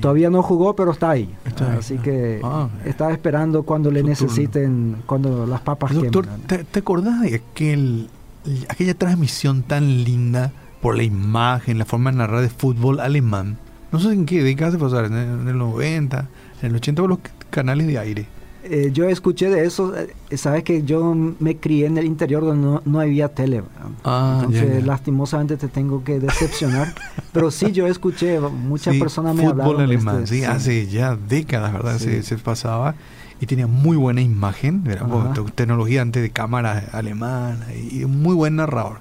Todavía 0.00 0.30
no 0.30 0.42
jugó, 0.42 0.76
pero 0.76 0.92
está 0.92 1.10
ahí. 1.10 1.28
Así 1.76 1.98
que 1.98 2.40
ah, 2.44 2.68
está 2.84 3.10
esperando 3.10 3.64
cuando 3.64 3.90
le 3.90 4.04
necesiten, 4.04 4.98
cuando 5.06 5.46
las 5.46 5.62
papas 5.62 5.92
Doctor, 5.94 6.26
¿te, 6.46 6.62
¿te, 6.62 6.78
acordás 6.78 7.22
de 7.22 7.34
aquel, 7.36 8.08
aquella 8.68 8.94
transmisión 8.94 9.62
tan 9.62 10.04
linda 10.04 10.52
por 10.80 10.96
la 10.96 11.02
imagen, 11.02 11.78
la 11.78 11.84
forma 11.84 12.12
de 12.12 12.18
narrar 12.18 12.42
de 12.42 12.50
fútbol 12.50 13.00
alemán? 13.00 13.58
No 13.90 13.98
sé 13.98 14.12
en 14.12 14.24
qué 14.24 14.44
década 14.44 14.70
se 14.70 14.78
pasar, 14.78 15.06
en 15.06 15.14
el, 15.14 15.40
en 15.40 15.48
el 15.48 15.58
90, 15.58 16.28
en 16.62 16.68
el 16.68 16.76
80, 16.76 17.02
por 17.02 17.10
los 17.10 17.18
canales 17.50 17.88
de 17.88 17.98
aire 17.98 18.26
eh, 18.64 18.90
yo 18.92 19.08
escuché 19.08 19.50
de 19.50 19.66
eso, 19.66 19.94
eh, 19.94 20.36
sabes 20.36 20.64
que 20.64 20.84
yo 20.84 21.14
me 21.14 21.58
crié 21.58 21.86
en 21.86 21.98
el 21.98 22.06
interior 22.06 22.44
donde 22.44 22.80
no, 22.84 23.00
había 23.00 23.28
tele. 23.28 23.62
Ah, 24.04 24.40
Entonces, 24.40 24.84
lastimosamente 24.86 25.56
te 25.56 25.68
tengo 25.68 26.02
que 26.02 26.18
decepcionar. 26.18 26.94
pero 27.32 27.50
sí, 27.50 27.72
yo 27.72 27.86
escuché, 27.86 28.40
muchas 28.40 28.96
personas 28.96 29.34
me 29.34 29.46
hablaron. 29.46 29.72
Fútbol 29.72 29.84
alemán, 29.84 30.22
este, 30.24 30.36
sí, 30.36 30.44
hace 30.44 30.86
ya 30.86 31.14
décadas, 31.16 31.72
¿verdad? 31.74 31.98
Se, 31.98 32.22
se, 32.22 32.38
pasaba 32.38 32.94
y 33.40 33.46
tenía 33.46 33.66
muy 33.66 33.96
buena 33.96 34.22
imagen, 34.22 34.82
¿verdad? 34.82 35.34
tecnología 35.54 36.00
antes 36.00 36.22
de 36.22 36.30
cámara 36.30 36.88
alemana 36.92 37.66
y 37.74 38.06
muy 38.06 38.34
buen 38.34 38.56
narrador. 38.56 38.98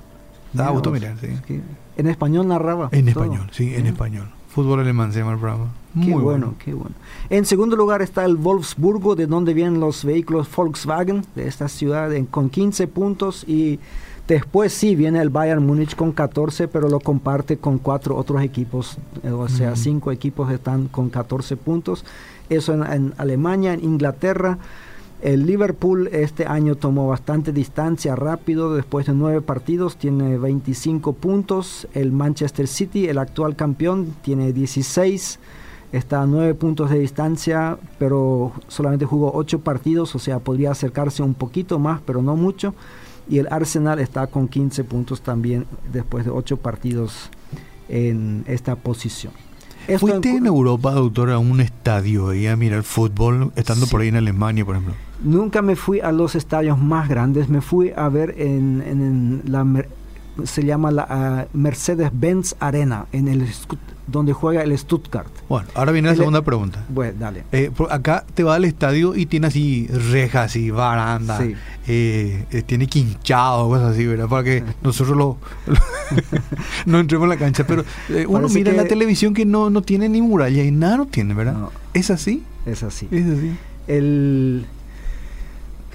Daba 0.51 0.71
gusto 0.71 0.91
mirar, 0.91 1.15
sí. 1.19 1.61
En 1.95 2.07
español 2.07 2.47
narraba. 2.47 2.89
En 2.91 3.07
español, 3.07 3.49
sí, 3.51 3.73
en 3.75 3.85
español. 3.85 4.27
Fútbol 4.53 4.81
alemán 4.81 5.11
se 5.11 5.19
llama 5.19 5.33
el 5.33 5.39
programa. 5.39 5.71
Muy 5.95 6.07
qué 6.07 6.13
bueno, 6.13 6.53
qué 6.63 6.73
bueno. 6.75 6.95
En 7.31 7.43
segundo 7.45 7.75
lugar 7.75 8.03
está 8.03 8.23
el 8.23 8.35
Wolfsburgo, 8.35 9.15
de 9.15 9.25
donde 9.25 9.55
vienen 9.55 9.79
los 9.79 10.05
vehículos 10.05 10.47
Volkswagen, 10.55 11.25
de 11.33 11.47
esta 11.47 11.67
ciudad, 11.67 12.11
con 12.29 12.51
15 12.51 12.85
puntos. 12.87 13.45
Y 13.47 13.79
después 14.27 14.71
sí 14.71 14.95
viene 14.95 15.21
el 15.21 15.31
Bayern 15.31 15.65
Múnich 15.65 15.95
con 15.95 16.11
14, 16.11 16.67
pero 16.67 16.87
lo 16.87 16.99
comparte 16.99 17.57
con 17.57 17.79
cuatro 17.79 18.15
otros 18.15 18.43
equipos. 18.43 18.97
Eh, 19.23 19.31
o 19.31 19.49
sea, 19.49 19.75
cinco 19.75 20.11
equipos 20.11 20.51
están 20.51 20.87
con 20.87 21.09
14 21.09 21.57
puntos. 21.57 22.05
Eso 22.47 22.73
en 22.73 23.13
Alemania, 23.17 23.73
en 23.73 23.83
Inglaterra. 23.83 24.59
El 25.23 25.45
Liverpool 25.45 26.09
este 26.11 26.45
año 26.45 26.75
tomó 26.75 27.07
bastante 27.07 27.53
distancia 27.53 28.13
rápido 28.13 28.75
después 28.75 29.05
de 29.05 29.13
nueve 29.13 29.39
partidos, 29.39 29.95
tiene 29.95 30.37
25 30.37 31.13
puntos. 31.13 31.87
El 31.93 32.11
Manchester 32.11 32.67
City, 32.67 33.07
el 33.07 33.17
actual 33.17 33.55
campeón, 33.55 34.13
tiene 34.21 34.51
16, 34.51 35.39
está 35.93 36.23
a 36.23 36.25
nueve 36.25 36.53
puntos 36.55 36.89
de 36.89 36.99
distancia, 36.99 37.77
pero 37.97 38.51
solamente 38.67 39.05
jugó 39.05 39.31
ocho 39.33 39.61
partidos, 39.61 40.13
o 40.13 40.19
sea, 40.19 40.39
podría 40.39 40.71
acercarse 40.71 41.23
un 41.23 41.35
poquito 41.35 41.79
más, 41.79 42.01
pero 42.05 42.21
no 42.21 42.35
mucho. 42.35 42.75
Y 43.29 43.37
el 43.37 43.47
Arsenal 43.49 43.99
está 43.99 44.27
con 44.27 44.49
15 44.49 44.83
puntos 44.83 45.21
también 45.21 45.65
después 45.93 46.25
de 46.25 46.31
ocho 46.31 46.57
partidos 46.57 47.29
en 47.87 48.43
esta 48.45 48.75
posición. 48.75 49.31
¿Fuiste 49.99 50.29
en, 50.29 50.45
Europa, 50.45 50.91
doctor, 50.91 51.31
a 51.31 51.39
un 51.39 51.59
estadio 51.59 52.33
y 52.33 52.47
a 52.47 52.55
mirar 52.55 52.83
fútbol, 52.83 53.51
estando 53.55 53.85
por 53.87 54.01
ahí 54.01 54.07
en 54.07 54.15
Alemania, 54.15 54.63
por 54.63 54.75
ejemplo? 54.75 54.95
Nunca 55.21 55.61
me 55.61 55.75
fui 55.75 55.99
a 55.99 56.11
los 56.11 56.35
estadios 56.35 56.77
más 56.79 57.09
grandes, 57.09 57.49
me 57.49 57.61
fui 57.61 57.91
a 57.95 58.09
ver 58.09 58.35
en, 58.37 58.81
en, 58.81 59.41
la 59.45 59.65
se 60.45 60.65
llama 60.65 60.91
la 60.91 61.47
Mercedes-Benz 61.53 62.55
Arena, 62.59 63.05
en 63.11 63.27
el 63.27 63.41
donde 64.07 64.33
juega 64.33 64.63
el 64.63 64.77
Stuttgart. 64.77 65.29
Bueno, 65.47 65.67
ahora 65.75 65.91
viene 65.91 66.09
la 66.09 66.15
segunda 66.15 66.41
pregunta. 66.41 66.83
Bueno, 66.89 67.13
dale. 67.19 67.43
Eh, 67.51 67.71
acá 67.89 68.25
te 68.33 68.43
va 68.43 68.55
al 68.55 68.65
estadio 68.65 69.15
y 69.15 69.25
tiene 69.25 69.47
así 69.47 69.87
rejas 69.87 70.55
y 70.55 70.71
barandas, 70.71 71.41
sí. 71.41 71.55
eh, 71.87 72.45
eh, 72.51 72.61
tiene 72.63 72.87
quinchado, 72.87 73.67
cosas 73.67 73.93
así, 73.93 74.05
¿verdad? 74.05 74.27
Para 74.27 74.43
que 74.43 74.63
nosotros 74.81 75.17
lo, 75.17 75.37
no 76.85 76.99
entremos 76.99 77.25
en 77.25 77.29
la 77.29 77.37
cancha. 77.37 77.65
Pero 77.65 77.85
uno 78.27 78.49
mira 78.49 78.71
en 78.71 78.77
la 78.77 78.85
televisión 78.85 79.33
que 79.33 79.45
no, 79.45 79.69
no 79.69 79.81
tiene 79.81 80.09
ni 80.09 80.21
muralla 80.21 80.63
y 80.63 80.71
nada 80.71 80.97
no 80.97 81.05
tiene, 81.05 81.33
¿verdad? 81.33 81.55
¿Es 81.93 82.09
así? 82.09 82.43
Es 82.65 82.83
así. 82.83 83.07
Es 83.11 83.25
así. 83.25 83.57
El 83.87 84.65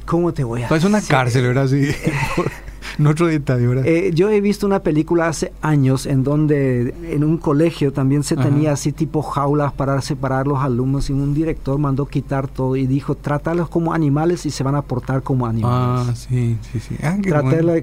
¿Cómo 0.08 0.32
te 0.32 0.42
voy 0.42 0.62
a 0.62 0.68
Es 0.68 0.84
una 0.84 1.02
cárcel, 1.02 1.42
¿verdad? 1.42 1.66
Sí. 1.68 1.90
otro 3.06 3.26
detalle, 3.26 3.66
¿verdad? 3.66 3.86
Eh, 3.86 4.10
yo 4.14 4.28
he 4.30 4.40
visto 4.40 4.66
una 4.66 4.80
película 4.80 5.28
hace 5.28 5.52
años 5.62 6.06
en 6.06 6.24
donde 6.24 6.94
en 7.10 7.24
un 7.24 7.38
colegio 7.38 7.92
también 7.92 8.22
se 8.22 8.36
tenía 8.36 8.72
así 8.72 8.92
tipo 8.92 9.22
jaulas 9.22 9.72
para 9.72 10.00
separar 10.00 10.46
los 10.46 10.58
alumnos 10.58 11.10
y 11.10 11.12
un 11.12 11.34
director 11.34 11.78
mandó 11.78 12.06
quitar 12.06 12.48
todo 12.48 12.76
y 12.76 12.86
dijo, 12.86 13.14
trátalos 13.14 13.68
como 13.68 13.92
animales 13.92 14.46
y 14.46 14.50
se 14.50 14.62
van 14.64 14.74
a 14.74 14.82
portar 14.82 15.22
como 15.22 15.46
animales. 15.46 16.08
Ah, 16.08 16.14
sí, 16.14 16.56
sí, 16.72 16.80
sí. 16.80 16.96
Ah, 17.02 17.16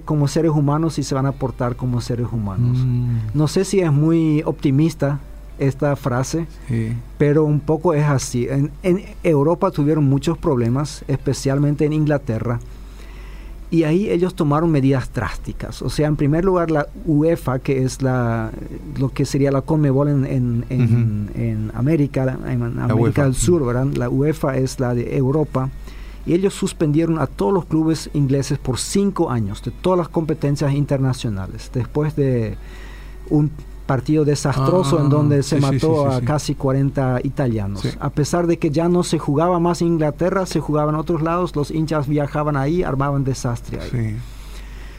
como 0.03 0.27
seres 0.27 0.51
humanos 0.51 1.00
y 1.00 1.03
se 1.03 1.15
van 1.15 1.25
a 1.25 1.31
portar 1.31 1.75
como 1.75 2.01
seres 2.01 2.27
humanos. 2.31 2.77
Mm. 2.77 3.17
No 3.34 3.48
sé 3.48 3.65
si 3.65 3.79
es 3.79 3.91
muy 3.91 4.41
optimista 4.45 5.19
esta 5.57 5.95
frase, 5.95 6.48
pero 7.17 7.43
un 7.43 7.60
poco 7.60 7.93
es 7.93 8.05
así. 8.05 8.48
En, 8.50 8.72
Europa 9.24 9.72
tuvieron 9.72 10.03
muchos 10.05 10.38
problemas, 10.38 11.03
especialmente 11.07 11.86
en 11.86 11.93
Inglaterra, 11.93 12.60
y 13.72 13.84
ahí 13.84 14.10
ellos 14.10 14.36
tomaron 14.36 14.72
medidas 14.72 15.12
drásticas. 15.13 15.81
O 15.81 15.89
sea, 15.89 16.07
en 16.07 16.15
primer 16.15 16.45
lugar, 16.45 16.72
la 16.72 16.88
UEFA, 17.05 17.60
que 17.60 17.84
es 17.84 18.01
la, 18.01 18.51
lo 18.98 19.10
que 19.10 19.25
sería 19.25 19.51
la 19.51 19.62
Conmebol 19.62 20.07
en, 20.07 20.65
en, 20.69 21.72
América, 21.74 22.38
en 22.48 22.79
América 22.79 23.24
del 23.24 23.36
Sur, 23.36 23.65
¿verdad? 23.65 23.88
La 23.95 24.10
UEFA 24.10 24.57
es 24.57 24.79
la 24.79 24.93
de 24.93 25.17
Europa. 25.17 25.69
Y 26.25 26.34
ellos 26.34 26.53
suspendieron 26.53 27.19
a 27.19 27.27
todos 27.27 27.53
los 27.53 27.65
clubes 27.65 28.10
ingleses 28.13 28.57
por 28.57 28.79
cinco 28.79 29.29
años 29.29 29.63
de 29.63 29.72
todas 29.72 29.98
las 29.98 30.10
competencias 30.10 30.74
internacionales. 30.74 31.69
Después 31.74 32.15
de 32.15 32.57
un 33.29 33.51
partido 33.86 34.25
desastroso 34.25 35.00
en 35.00 35.08
ah, 35.08 35.10
donde 35.10 35.44
se 35.44 35.60
mató 35.60 36.10
a 36.10 36.22
casi 36.22 36.56
40 36.56 37.22
italianos. 37.24 37.98
A 38.00 38.10
pesar 38.10 38.48
de 38.48 38.58
que 38.58 38.70
ya 38.72 38.89
no 38.89 39.04
se 39.04 39.20
jugaba 39.20 39.60
más 39.60 39.82
en 39.82 39.88
Inglaterra, 39.88 40.46
se 40.46 40.60
jugaba 40.60 40.92
en 40.92 40.96
otros 40.96 41.22
lados, 41.22 41.56
los 41.56 41.72
hinchas 41.72 42.08
viajaban 42.08 42.58
ahí, 42.58 42.84
armaban 42.84 43.24
desastre 43.24 43.80
ahí. 43.80 44.18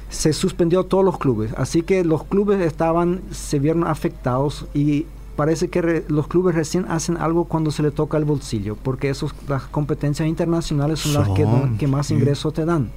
Se 0.09 0.33
suspendió 0.33 0.85
todos 0.85 1.05
los 1.05 1.19
clubes, 1.19 1.53
así 1.57 1.83
que 1.83 2.05
los 2.05 2.25
clubes 2.25 2.61
estaban, 2.61 3.23
se 3.33 3.59
vieron 3.59 3.85
afectados 3.85 4.67
y 4.73 5.07
parece 5.35 5.69
que 5.69 6.05
los 6.09 6.29
clubes 6.29 6.55
recién 6.55 6.87
hacen 6.89 7.17
algo 7.17 7.45
cuando 7.45 7.73
se 7.73 7.83
le 7.83 7.91
toca 7.91 8.17
el 8.17 8.25
bolsillo, 8.25 8.77
porque 8.77 9.11
esos, 9.11 9.35
las 9.49 9.63
competencias 9.65 10.29
internacionales 10.29 11.01
son, 11.01 11.15
las 11.15 11.29
que, 11.31 11.47
que 11.79 11.89
más 11.89 12.11
ingresos 12.13 12.55
te 12.55 12.65
dan. 12.65 12.91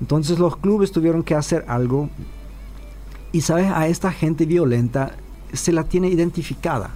Entonces 0.00 0.38
los 0.38 0.56
clubes 0.56 0.92
tuvieron 0.92 1.22
que 1.22 1.34
hacer 1.34 1.64
algo 1.66 2.10
y 3.32 3.40
sabes, 3.42 3.70
a 3.70 3.86
esta 3.88 4.12
gente 4.12 4.46
violenta 4.46 5.12
se 5.52 5.72
la 5.72 5.84
tiene 5.84 6.08
identificada. 6.08 6.90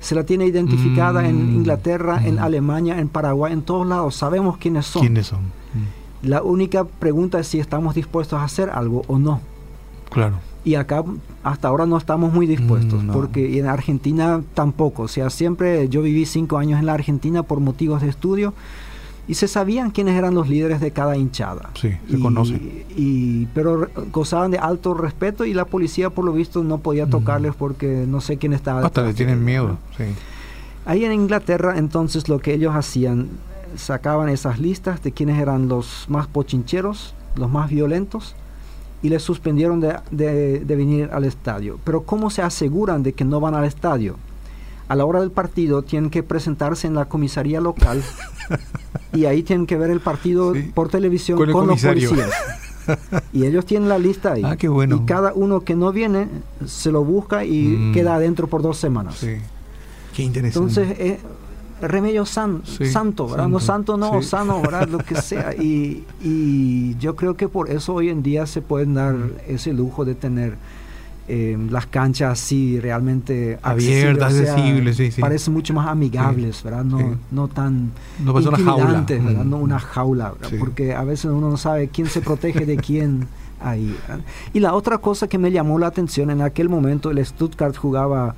Se 0.00 0.14
la 0.14 0.24
tiene 0.24 0.46
identificada 0.46 1.28
en 1.28 1.52
mm, 1.52 1.54
Inglaterra, 1.56 2.20
en 2.24 2.36
mm. 2.36 2.40
Alemania, 2.40 2.98
en 2.98 3.08
Paraguay, 3.08 3.52
en 3.52 3.62
todos 3.62 3.86
lados. 3.86 4.16
Sabemos 4.16 4.56
quiénes 4.58 4.86
son. 4.86 5.02
¿Quiénes 5.02 5.28
son? 5.28 5.42
Mm. 5.42 6.26
La 6.28 6.42
única 6.42 6.84
pregunta 6.84 7.38
es 7.38 7.46
si 7.46 7.60
estamos 7.60 7.94
dispuestos 7.94 8.40
a 8.40 8.44
hacer 8.44 8.70
algo 8.70 9.02
o 9.06 9.18
no. 9.18 9.40
Claro. 10.10 10.36
Y 10.64 10.76
acá 10.76 11.04
hasta 11.42 11.68
ahora 11.68 11.86
no 11.86 11.96
estamos 11.96 12.32
muy 12.32 12.46
dispuestos, 12.46 13.02
porque 13.12 13.58
en 13.58 13.66
Argentina 13.66 14.42
tampoco. 14.54 15.04
O 15.04 15.08
sea, 15.08 15.28
siempre 15.30 15.88
yo 15.88 16.02
viví 16.02 16.24
cinco 16.24 16.58
años 16.58 16.78
en 16.78 16.86
la 16.86 16.94
Argentina 16.94 17.42
por 17.42 17.58
motivos 17.58 18.00
de 18.00 18.08
estudio 18.08 18.54
y 19.28 19.34
se 19.34 19.46
sabían 19.46 19.90
quiénes 19.90 20.16
eran 20.16 20.34
los 20.34 20.48
líderes 20.48 20.80
de 20.80 20.90
cada 20.90 21.16
hinchada. 21.16 21.70
Sí, 21.74 21.92
se 22.10 22.18
conocen. 22.18 22.84
Y, 22.96 23.46
pero 23.46 23.88
gozaban 24.12 24.50
de 24.50 24.58
alto 24.58 24.94
respeto 24.94 25.44
y 25.44 25.54
la 25.54 25.64
policía 25.64 26.10
por 26.10 26.24
lo 26.24 26.32
visto 26.32 26.64
no 26.64 26.78
podía 26.78 27.06
tocarles 27.06 27.54
porque 27.54 28.04
no 28.06 28.20
sé 28.20 28.36
quién 28.36 28.52
estaba. 28.52 28.84
Hasta 28.84 29.02
le 29.02 29.14
tienen 29.14 29.44
miedo, 29.44 29.78
sí. 29.96 30.04
Ahí 30.84 31.04
en 31.04 31.12
Inglaterra 31.12 31.78
entonces 31.78 32.28
lo 32.28 32.40
que 32.40 32.54
ellos 32.54 32.74
hacían, 32.74 33.28
sacaban 33.76 34.28
esas 34.28 34.58
listas 34.58 35.02
de 35.02 35.12
quiénes 35.12 35.38
eran 35.38 35.68
los 35.68 36.06
más 36.08 36.26
pochincheros, 36.26 37.14
los 37.36 37.48
más 37.48 37.70
violentos, 37.70 38.34
y 39.02 39.08
les 39.08 39.22
suspendieron 39.22 39.80
de, 39.80 39.98
de 40.10 40.76
venir 40.76 41.10
al 41.12 41.24
estadio. 41.24 41.78
Pero 41.84 42.02
¿cómo 42.02 42.30
se 42.30 42.42
aseguran 42.42 43.04
de 43.04 43.12
que 43.12 43.24
no 43.24 43.38
van 43.38 43.54
al 43.54 43.64
estadio? 43.64 44.16
a 44.88 44.94
la 44.94 45.06
hora 45.06 45.20
del 45.20 45.30
partido 45.30 45.80
tienen 45.80 46.10
que 46.10 46.22
presentarse 46.22 46.86
en 46.86 46.94
la 46.94 47.06
comisaría 47.06 47.62
local 47.62 48.02
y 49.12 49.24
ahí 49.26 49.42
tienen 49.42 49.66
que 49.66 49.76
ver 49.76 49.90
el 49.90 50.00
partido 50.00 50.54
por 50.74 50.88
televisión 50.88 51.38
con, 51.38 51.66
los 51.66 51.82
policías. 51.82 52.30
y 53.32 53.44
ellos 53.44 53.64
tienen 53.66 53.88
la 53.88 53.98
lista 53.98 54.32
ahí. 54.32 54.42
Ah, 54.44 54.56
qué 54.56 54.68
bueno. 54.68 54.96
Y 54.96 55.06
cada 55.06 55.32
uno 55.34 55.60
que 55.60 55.76
no 55.76 55.92
viene 55.92 56.28
se 56.66 56.90
lo 56.90 57.04
busca 57.04 57.44
y 57.44 57.62
mm. 57.62 57.92
queda 57.92 58.16
adentro 58.16 58.46
por 58.46 58.62
dos 58.62 58.78
semanas. 58.78 59.16
Sí. 59.16 59.36
Qué 60.14 60.22
interesante. 60.22 60.80
Entonces, 60.80 61.00
eh, 61.00 61.20
remedio 61.80 62.24
santo, 62.26 63.28
¿verdad? 63.28 63.48
No 63.48 63.60
santo, 63.60 63.96
no, 63.96 64.22
sano, 64.22 64.60
¿verdad? 64.62 64.88
Lo 64.88 64.98
que 64.98 65.16
sea. 65.16 65.54
Y, 65.62 66.04
y 66.22 66.96
yo 66.98 67.14
creo 67.14 67.36
que 67.36 67.48
por 67.48 67.70
eso 67.70 67.94
hoy 67.94 68.08
en 68.08 68.22
día 68.22 68.46
se 68.46 68.62
pueden 68.62 68.94
dar 68.94 69.14
ese 69.46 69.72
lujo 69.72 70.04
de 70.04 70.14
tener 70.14 70.56
eh, 71.28 71.56
las 71.70 71.86
canchas 71.86 72.32
así 72.32 72.80
realmente 72.80 73.58
abiertas, 73.62 74.34
accesibles, 74.34 74.96
sí, 74.96 75.20
parecen 75.20 75.54
mucho 75.54 75.72
más 75.72 75.86
amigables, 75.86 76.62
¿verdad? 76.64 76.84
No, 76.84 77.16
no 77.30 77.46
tan 77.46 77.92
no 78.22 78.34
una 78.34 78.58
jaula. 78.58 79.04
¿verdad? 79.08 79.44
No 79.44 79.58
una 79.58 79.78
jaula, 79.78 80.34
porque 80.58 80.94
a 80.94 81.04
veces 81.04 81.26
uno 81.26 81.48
no 81.48 81.56
sabe 81.56 81.88
quién 81.88 82.08
se 82.08 82.22
protege 82.22 82.66
de 82.66 82.76
quién 82.76 83.28
ahí. 83.60 83.96
Y 84.52 84.60
la 84.60 84.74
otra 84.74 84.98
cosa 84.98 85.28
que 85.28 85.38
me 85.38 85.52
llamó 85.52 85.78
la 85.78 85.86
atención, 85.86 86.30
en 86.30 86.42
aquel 86.42 86.68
momento 86.68 87.10
el 87.10 87.24
Stuttgart 87.24 87.76
jugaba 87.76 88.34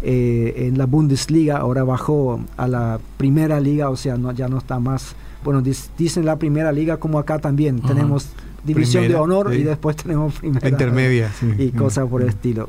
eh, 0.00 0.66
en 0.68 0.78
la 0.78 0.86
Bundesliga, 0.86 1.58
ahora 1.58 1.84
bajó 1.84 2.40
a 2.56 2.66
la 2.68 3.00
primera 3.18 3.60
liga, 3.60 3.90
o 3.90 3.96
sea, 3.96 4.16
no, 4.16 4.32
ya 4.32 4.48
no 4.48 4.58
está 4.58 4.78
más, 4.78 5.14
bueno, 5.44 5.62
dicen 5.62 6.24
la 6.24 6.36
primera 6.36 6.72
liga 6.72 6.96
como 6.96 7.18
acá 7.18 7.38
también, 7.38 7.80
tenemos 7.80 8.28
división 8.64 9.08
de 9.08 9.14
honor 9.14 9.54
y 9.54 9.62
después 9.62 9.96
tenemos 9.96 10.34
primera. 10.34 10.68
Intermedia. 10.68 11.30
Y 11.58 11.70
cosas 11.70 12.08
por 12.08 12.22
el 12.22 12.28
estilo. 12.28 12.68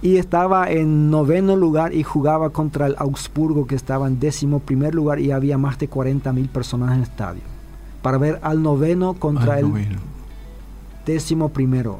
Y 0.00 0.16
estaba 0.16 0.70
en 0.70 1.10
noveno 1.10 1.56
lugar 1.56 1.92
y 1.92 2.04
jugaba 2.04 2.50
contra 2.50 2.86
el 2.86 2.94
Augsburgo 2.98 3.66
que 3.66 3.74
estaba 3.74 4.06
en 4.06 4.20
décimo 4.20 4.60
primer 4.60 4.94
lugar 4.94 5.18
y 5.18 5.32
había 5.32 5.58
más 5.58 5.78
de 5.78 5.88
40 5.88 6.32
mil 6.32 6.48
personas 6.48 6.92
en 6.92 6.98
el 6.98 7.02
estadio. 7.02 7.42
Para 8.00 8.16
ver 8.16 8.38
al 8.42 8.62
noveno 8.62 9.14
contra 9.14 9.58
el 9.58 9.66
décimo 11.04 11.48
primero. 11.48 11.98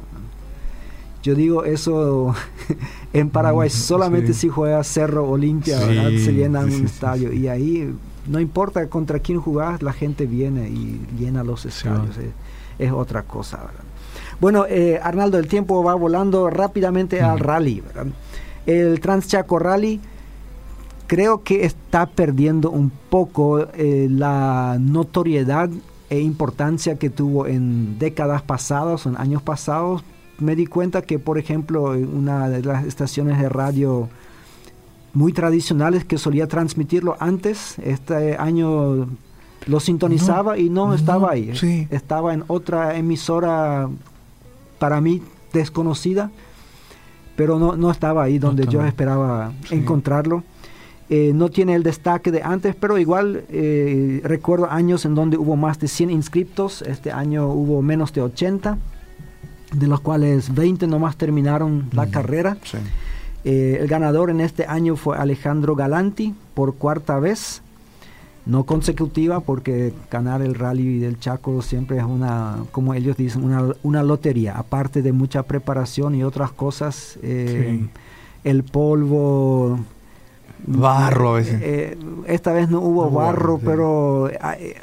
Yo 1.21 1.35
digo 1.35 1.65
eso 1.65 2.33
en 3.13 3.29
Paraguay 3.29 3.67
mm, 3.67 3.71
solamente 3.71 4.33
si 4.33 4.47
juega 4.47 4.81
Cerro 4.85 5.29
Olimpia 5.29 5.77
se 5.77 6.31
llena 6.31 6.61
un 6.61 6.85
estadio 6.85 7.33
y 7.33 7.49
ahí 7.49 7.93
no 8.25 8.39
importa 8.39 8.87
contra 8.87 9.19
quién 9.19 9.41
jugás 9.41 9.81
la 9.81 9.91
gente 9.91 10.25
viene 10.25 10.69
y 10.69 11.01
llena 11.17 11.43
los 11.43 11.65
estadios 11.65 12.15
es, 12.79 12.91
otra 12.91 13.23
cosa 13.23 13.59
bueno 14.39 14.65
eh, 14.67 14.99
Arnaldo 15.01 15.37
el 15.37 15.47
tiempo 15.47 15.83
va 15.83 15.93
volando 15.93 16.49
rápidamente 16.49 17.21
al 17.21 17.39
rally 17.39 17.83
el 18.65 18.99
Transchaco 18.99 19.59
Rally 19.59 20.01
creo 21.09 21.43
que 21.43 21.65
está 21.65 22.05
perdiendo 22.05 22.69
un 22.69 22.91
poco 23.09 23.67
eh, 23.73 24.07
la 24.09 24.77
notoriedad 24.79 25.69
e 26.09 26.19
importancia 26.19 26.99
que 26.99 27.09
tuvo 27.09 27.47
en 27.47 27.97
décadas 27.97 28.43
pasadas, 28.43 29.07
en 29.07 29.17
años 29.17 29.41
pasados, 29.41 30.03
me 30.37 30.55
di 30.55 30.67
cuenta 30.67 31.01
que, 31.01 31.17
por 31.17 31.39
ejemplo, 31.39 31.91
una 31.91 32.47
de 32.47 32.63
las 32.63 32.85
estaciones 32.85 33.39
de 33.39 33.49
radio 33.49 34.07
muy 35.13 35.33
tradicionales 35.33 36.05
que 36.05 36.19
solía 36.19 36.47
transmitirlo 36.47 37.17
antes, 37.19 37.77
este 37.79 38.37
año 38.37 39.07
lo 39.65 39.79
sintonizaba 39.79 40.57
y 40.57 40.69
no, 40.69 40.93
estaba 40.93 41.31
ahí. 41.31 41.51
Estaba 41.89 42.33
en 42.33 42.43
otra 42.47 42.97
emisora 42.97 43.89
para 44.79 45.01
mí 45.01 45.21
desconocida, 45.53 46.31
pero 47.35 47.59
no, 47.59 47.75
no 47.75 47.91
estaba 47.91 48.23
ahí 48.23 48.39
donde 48.39 48.65
yo 48.67 48.83
esperaba 48.85 49.53
encontrarlo. 49.71 50.43
Eh, 51.11 51.31
no 51.33 51.49
tiene 51.49 51.73
el 51.73 51.81
destaque 51.81 52.31
de 52.31 52.43
antes, 52.43 52.75
pero 52.75 52.99
igual 52.99 53.43
eh, 53.49 54.21
recuerdo 54.23 54.69
años 54.69 55.05
en 55.05 55.15
donde 55.15 55.37
hubo 55.37 55.55
más 55.55 55.79
de 55.79 55.87
100 55.87 56.11
inscriptos, 56.11 56.83
este 56.83 57.11
año 57.11 57.47
hubo 57.47 57.81
menos 57.81 58.13
de 58.13 58.21
80, 58.21 58.77
de 59.73 59.87
los 59.87 60.01
cuales 60.01 60.53
20 60.53 60.85
nomás 60.85 61.15
terminaron 61.15 61.89
la 61.93 62.11
carrera. 62.11 62.57
Eh, 63.43 63.77
el 63.81 63.87
ganador 63.87 64.29
en 64.29 64.39
este 64.39 64.67
año 64.67 64.95
fue 64.95 65.17
Alejandro 65.17 65.75
Galanti 65.75 66.35
por 66.53 66.75
cuarta 66.75 67.17
vez, 67.17 67.63
no 68.45 68.63
consecutiva 68.65 69.41
porque 69.41 69.93
ganar 70.09 70.41
el 70.41 70.55
rally 70.55 70.99
del 70.99 71.19
Chaco 71.19 71.61
siempre 71.61 71.97
es 71.97 72.03
una, 72.03 72.57
como 72.71 72.93
ellos 72.93 73.17
dicen, 73.17 73.43
una, 73.83 74.03
lotería, 74.03 74.57
aparte 74.57 75.01
de 75.01 75.11
mucha 75.11 75.43
preparación 75.43 76.15
y 76.15 76.23
otras 76.23 76.51
cosas. 76.51 77.19
El 77.21 78.63
polvo, 78.63 79.79
Barro 80.65 81.31
a 81.31 81.33
veces. 81.35 81.61
Eh, 81.61 81.97
esta 82.27 82.51
vez 82.51 82.69
no 82.69 82.81
hubo 82.81 83.09
barro, 83.09 83.59
pero 83.63 84.29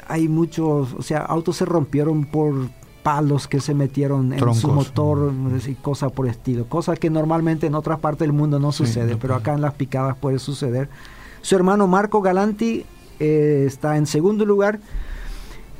hay, 0.07 0.27
muchos, 0.27 0.93
o 0.93 1.01
sea, 1.01 1.19
autos 1.19 1.57
se 1.57 1.65
rompieron 1.65 2.25
por 2.25 2.55
palos 3.03 3.47
que 3.47 3.61
se 3.61 3.73
metieron 3.73 4.33
en 4.33 4.53
su 4.53 4.67
motor 4.69 5.31
y 5.65 5.75
cosas 5.75 6.11
por 6.11 6.27
estilo. 6.27 6.65
Cosas 6.65 6.99
que 6.99 7.09
normalmente 7.09 7.67
en 7.67 7.75
otras 7.75 7.99
partes 7.99 8.19
del 8.19 8.33
mundo 8.33 8.59
no 8.59 8.71
sucede, 8.71 9.15
pero 9.17 9.35
acá 9.35 9.53
en 9.53 9.61
las 9.61 9.75
picadas 9.75 10.17
puede 10.17 10.39
suceder. 10.39 10.89
Su 11.41 11.55
hermano 11.55 11.87
Marco 11.87 12.21
Galanti 12.21 12.85
eh, 13.19 13.65
está 13.67 13.97
en 13.97 14.05
segundo 14.05 14.45
lugar 14.45 14.79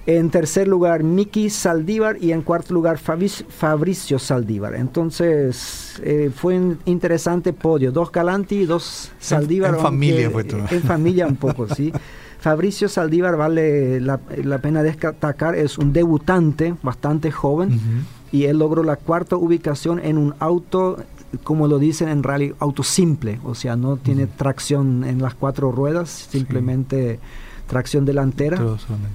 en 0.08 0.29
tercer 0.29 0.70
lugar, 0.70 1.03
Miki 1.03 1.50
Saldívar 1.50 2.15
y 2.22 2.32
en 2.32 2.41
cuarto 2.41 2.74
lugar, 2.74 2.98
Fabricio 2.98 4.17
Saldívar. 4.20 4.75
Entonces, 4.75 6.00
eh, 6.01 6.32
fue 6.34 6.58
un 6.58 6.79
interesante 6.86 7.51
podio. 7.51 7.91
Dos 7.91 8.10
Galanti, 8.10 8.65
dos 8.65 9.12
Saldívar. 9.19 9.76
En, 9.76 9.82
familia 9.82 10.32
fue 10.32 10.45
todo. 10.45 10.62
En 10.71 10.82
familia 10.82 11.28
un 11.28 11.36
poco, 11.36 11.67
sí. 11.67 11.91
Fabricio 12.39 12.88
Saldívar 12.88 13.36
vale 13.36 14.00
la, 14.00 14.17
pena 14.62 14.82
destacar, 14.82 15.56
es 15.56 15.78
un 15.78 15.91
debutante 15.91 16.76
bastante 16.82 17.30
joven 17.30 18.06
y 18.32 18.45
él 18.45 18.60
logró 18.60 18.84
la 18.84 18.95
cuarta 18.95 19.36
ubicación 19.36 20.00
en 20.00 20.17
un 20.17 20.36
auto, 20.39 21.04
como 21.43 21.67
lo 21.67 21.80
dicen 21.80 22.10
en 22.10 22.23
rally, 22.23 22.54
auto 22.60 22.84
simple, 22.84 23.39
o 23.43 23.56
sea, 23.56 23.76
no 23.76 23.97
tiene 23.97 24.28
tracción 24.28 25.04
en 25.04 25.21
las 25.21 25.34
cuatro 25.34 25.71
ruedas, 25.71 26.10
simplemente 26.10 27.19
tracción 27.67 28.06
delantera 28.06 28.60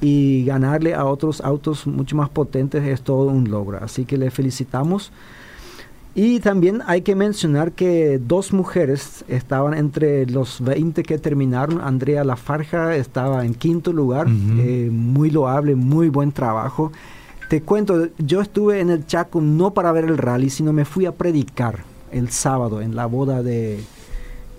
y 0.01 0.45
ganarle 0.45 0.95
a 0.95 1.05
otros 1.07 1.41
autos 1.41 1.87
mucho 1.87 2.15
más 2.17 2.29
potentes 2.29 2.85
es 2.85 3.03
todo 3.03 3.25
un 3.31 3.51
logro. 3.51 3.79
Así 3.83 4.05
que 4.05 4.17
le 4.17 4.31
felicitamos. 4.31 5.11
Y 6.15 6.41
también 6.41 6.83
hay 6.87 7.01
que 7.01 7.15
mencionar 7.15 7.73
que 7.73 8.19
dos 8.19 8.53
mujeres 8.53 9.25
estaban 9.29 9.73
entre 9.73 10.27
los 10.27 10.61
20 10.61 11.03
que 11.05 11.19
terminaron. 11.19 11.81
Andrea 11.81 12.23
Lafarja 12.23 12.95
estaba 12.97 13.47
en 13.47 13.55
quinto 13.55 13.95
lugar, 13.95 14.27
eh, 14.29 14.91
muy 14.93 15.31
loable, 15.31 15.75
muy 15.75 16.11
buen 16.11 16.31
trabajo. 16.31 16.93
Te 17.49 17.63
cuento, 17.63 18.09
yo 18.19 18.43
estuve 18.43 18.81
en 18.81 18.91
el 18.91 19.07
Chaco 19.07 19.41
no 19.41 19.73
para 19.73 19.91
ver 19.93 20.05
el 20.05 20.19
rally, 20.19 20.51
sino 20.51 20.75
me 20.75 20.85
fui 20.85 21.07
a 21.07 21.13
predicar 21.13 21.92
el 22.13 22.31
sábado 22.31 22.81
en 22.81 22.95
la 22.95 23.07
boda 23.07 23.43
de 23.43 23.81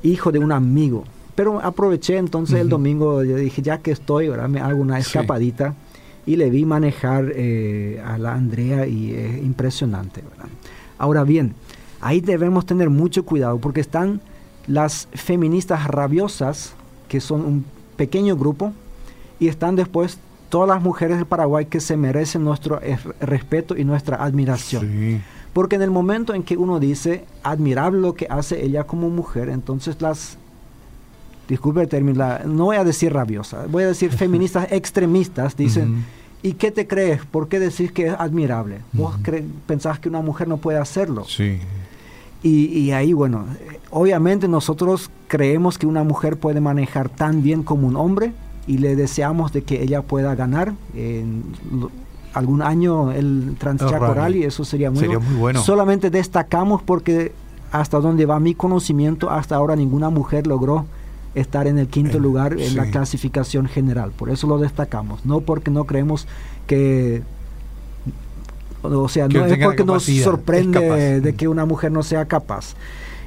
hijo 0.04 0.32
de 0.32 0.40
un 0.40 0.52
amigo. 0.52 1.04
Pero 1.36 1.60
aproveché 1.62 2.18
entonces 2.18 2.60
el 2.60 2.70
domingo, 2.70 3.24
yo 3.24 3.36
dije, 3.36 3.62
ya 3.62 3.80
que 3.80 3.92
estoy, 3.92 4.28
ahora 4.28 4.48
me 4.48 4.60
hago 4.60 4.80
una 4.80 5.00
escapadita 5.00 5.74
y 6.26 6.36
le 6.36 6.50
vi 6.50 6.64
manejar 6.66 7.32
eh, 7.36 8.02
a 8.06 8.18
la 8.18 8.34
Andrea 8.34 8.86
y 8.86 9.16
es 9.16 9.38
impresionante. 9.44 10.22
¿verdad? 10.22 10.46
Ahora 10.98 11.24
bien, 11.24 11.56
ahí 12.02 12.22
debemos 12.22 12.66
tener 12.66 12.90
mucho 12.90 13.26
cuidado 13.26 13.58
porque 13.58 13.82
están 13.82 14.22
las 14.68 15.08
feministas 15.14 15.88
rabiosas, 15.88 16.74
que 17.08 17.20
son 17.20 17.42
un 17.42 17.66
pequeño 17.98 18.38
grupo, 18.38 18.74
y 19.40 19.48
están 19.48 19.76
después 19.76 20.20
todas 20.50 20.70
las 20.70 20.82
mujeres 20.82 21.18
del 21.18 21.26
Paraguay 21.26 21.66
que 21.66 21.80
se 21.80 21.98
merecen 21.98 22.44
nuestro 22.44 22.80
respeto 23.20 23.76
y 23.76 23.84
nuestra 23.84 24.18
admiración. 24.24 25.24
Porque 25.54 25.76
en 25.76 25.84
el 25.84 25.92
momento 25.92 26.34
en 26.34 26.44
que 26.44 26.58
uno 26.58 26.80
dice 26.80 27.26
admirable 27.44 28.02
lo 28.02 28.16
que 28.16 28.28
hace 28.30 28.66
ella 28.66 28.86
como 28.86 29.10
mujer, 29.10 29.50
entonces 29.50 30.02
las 30.02 30.38
disculpe 31.48 31.82
el 31.82 31.88
término, 31.88 32.40
no 32.46 32.66
voy 32.66 32.78
a 32.78 32.84
decir 32.84 33.14
rabiosa, 33.14 33.66
voy 33.70 33.84
a 33.84 33.88
decir 33.88 34.12
feministas 34.18 34.72
extremistas, 34.72 35.56
dicen, 35.56 36.06
¿y 36.42 36.54
qué 36.54 36.72
te 36.72 36.88
crees? 36.88 37.26
¿Por 37.26 37.48
qué 37.48 37.60
decís 37.60 37.92
que 37.92 38.08
es 38.08 38.14
admirable? 38.18 38.80
¿Vos 38.94 39.16
pensás 39.68 40.00
que 40.00 40.10
una 40.10 40.22
mujer 40.22 40.48
no 40.48 40.58
puede 40.58 40.80
hacerlo? 40.80 41.26
Sí. 41.26 41.60
Y, 42.46 42.92
ahí, 42.92 43.14
bueno, 43.14 43.46
obviamente 43.90 44.50
nosotros 44.50 45.10
creemos 45.30 45.78
que 45.78 45.88
una 45.88 46.04
mujer 46.04 46.36
puede 46.36 46.60
manejar 46.60 47.08
tan 47.08 47.42
bien 47.42 47.64
como 47.64 47.88
un 47.88 47.96
hombre 47.96 48.34
y 48.68 48.80
le 48.80 48.98
deseamos 48.98 49.54
de 49.54 49.62
que 49.62 49.82
ella 49.82 50.02
pueda 50.02 50.36
ganar 50.36 50.74
en 50.94 51.44
algún 52.34 52.62
año 52.62 53.12
el 53.12 53.56
Transchaco 53.60 54.14
Rally, 54.14 54.44
eso 54.44 54.66
sería 54.66 54.92
muy, 54.92 55.00
sería 55.00 55.20
muy 55.20 55.36
bueno. 55.36 55.62
Solamente 55.62 56.10
destacamos 56.10 56.82
porque 56.82 57.32
hasta 57.72 58.00
donde 58.00 58.26
va 58.26 58.40
mi 58.40 58.54
conocimiento, 58.54 59.30
hasta 59.32 59.56
ahora 59.56 59.76
ninguna 59.76 60.10
mujer 60.10 60.46
logró 60.48 60.86
estar 61.36 61.66
en 61.66 61.80
el 61.80 61.88
quinto 61.88 62.20
lugar 62.20 62.60
en 62.60 62.76
la 62.76 62.92
clasificación 62.92 63.68
general. 63.68 64.12
Por 64.12 64.30
eso 64.30 64.46
lo 64.46 64.60
destacamos. 64.60 65.26
No 65.26 65.42
porque 65.42 65.72
no 65.72 65.86
creemos 65.86 66.28
que... 66.68 67.24
O 68.84 69.08
sea, 69.08 69.28
no 69.28 69.46
es 69.46 69.58
porque 69.64 69.86
nos 69.86 70.04
sorprende 70.04 71.22
de 71.22 71.36
que 71.36 71.48
una 71.48 71.66
mujer 71.66 71.92
no 71.92 72.04
sea 72.04 72.26
capaz. 72.26 72.76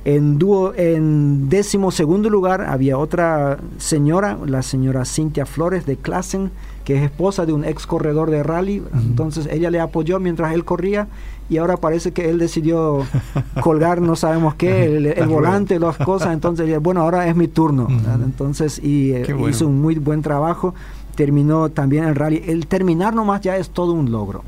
En, 0.06 0.38
dúo, 0.38 0.72
en 0.76 1.48
décimo 1.48 1.90
segundo 1.90 2.30
lugar 2.30 2.60
había 2.60 2.96
otra 2.96 3.58
señora, 3.78 4.38
la 4.46 4.62
señora 4.62 5.04
Cintia 5.04 5.46
Flores 5.46 5.84
de 5.84 5.96
Klassen, 5.96 6.52
que 6.84 6.94
es 6.96 7.02
esposa 7.02 7.44
de 7.44 7.52
un 7.52 7.64
ex 7.64 7.88
corredor 7.88 8.30
de 8.30 8.44
rally. 8.44 8.84
Entonces 8.94 9.48
ella 9.50 9.68
le 9.68 9.80
apoyó 9.80 10.20
mientras 10.20 10.54
él 10.54 10.64
corría 10.64 11.08
y 11.48 11.56
ahora 11.56 11.78
parece 11.78 12.12
que 12.12 12.30
él 12.30 12.38
decidió 12.38 13.04
colgar, 13.60 14.00
no 14.00 14.14
sabemos 14.14 14.54
qué, 14.54 14.84
el, 14.84 15.26
volante, 15.26 15.80
las 15.80 15.96
cosas. 15.96 16.32
Entonces, 16.32 16.80
bueno, 16.80 17.00
ahora 17.00 17.26
es 17.26 17.34
mi 17.34 17.48
turno. 17.48 17.88
Entonces, 18.24 18.78
y 18.78 19.10
eh, 19.10 19.26
hizo 19.50 19.66
un 19.66 19.82
muy 19.82 19.96
buen 19.96 20.22
trabajo. 20.22 20.72
Terminó 21.16 21.70
también 21.70 22.04
el 22.04 22.14
rally. 22.14 22.44
El 22.46 22.68
terminar 22.68 23.12
nomás 23.12 23.40
ya 23.40 23.56
es 23.56 23.70
todo 23.70 23.90
un 23.90 24.12
logro 24.12 24.44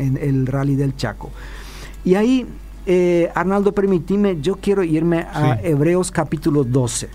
en 0.00 0.18
el 0.20 0.48
rally 0.48 0.74
del 0.74 0.96
Chaco. 0.96 1.30
Y 2.04 2.16
ahí 2.16 2.48
eh, 2.90 3.30
Arnaldo, 3.34 3.72
permitime, 3.72 4.40
yo 4.40 4.56
quiero 4.56 4.82
irme 4.82 5.26
a 5.30 5.60
Hebreos 5.62 6.10
capítulo 6.10 6.64
12. 6.64 7.10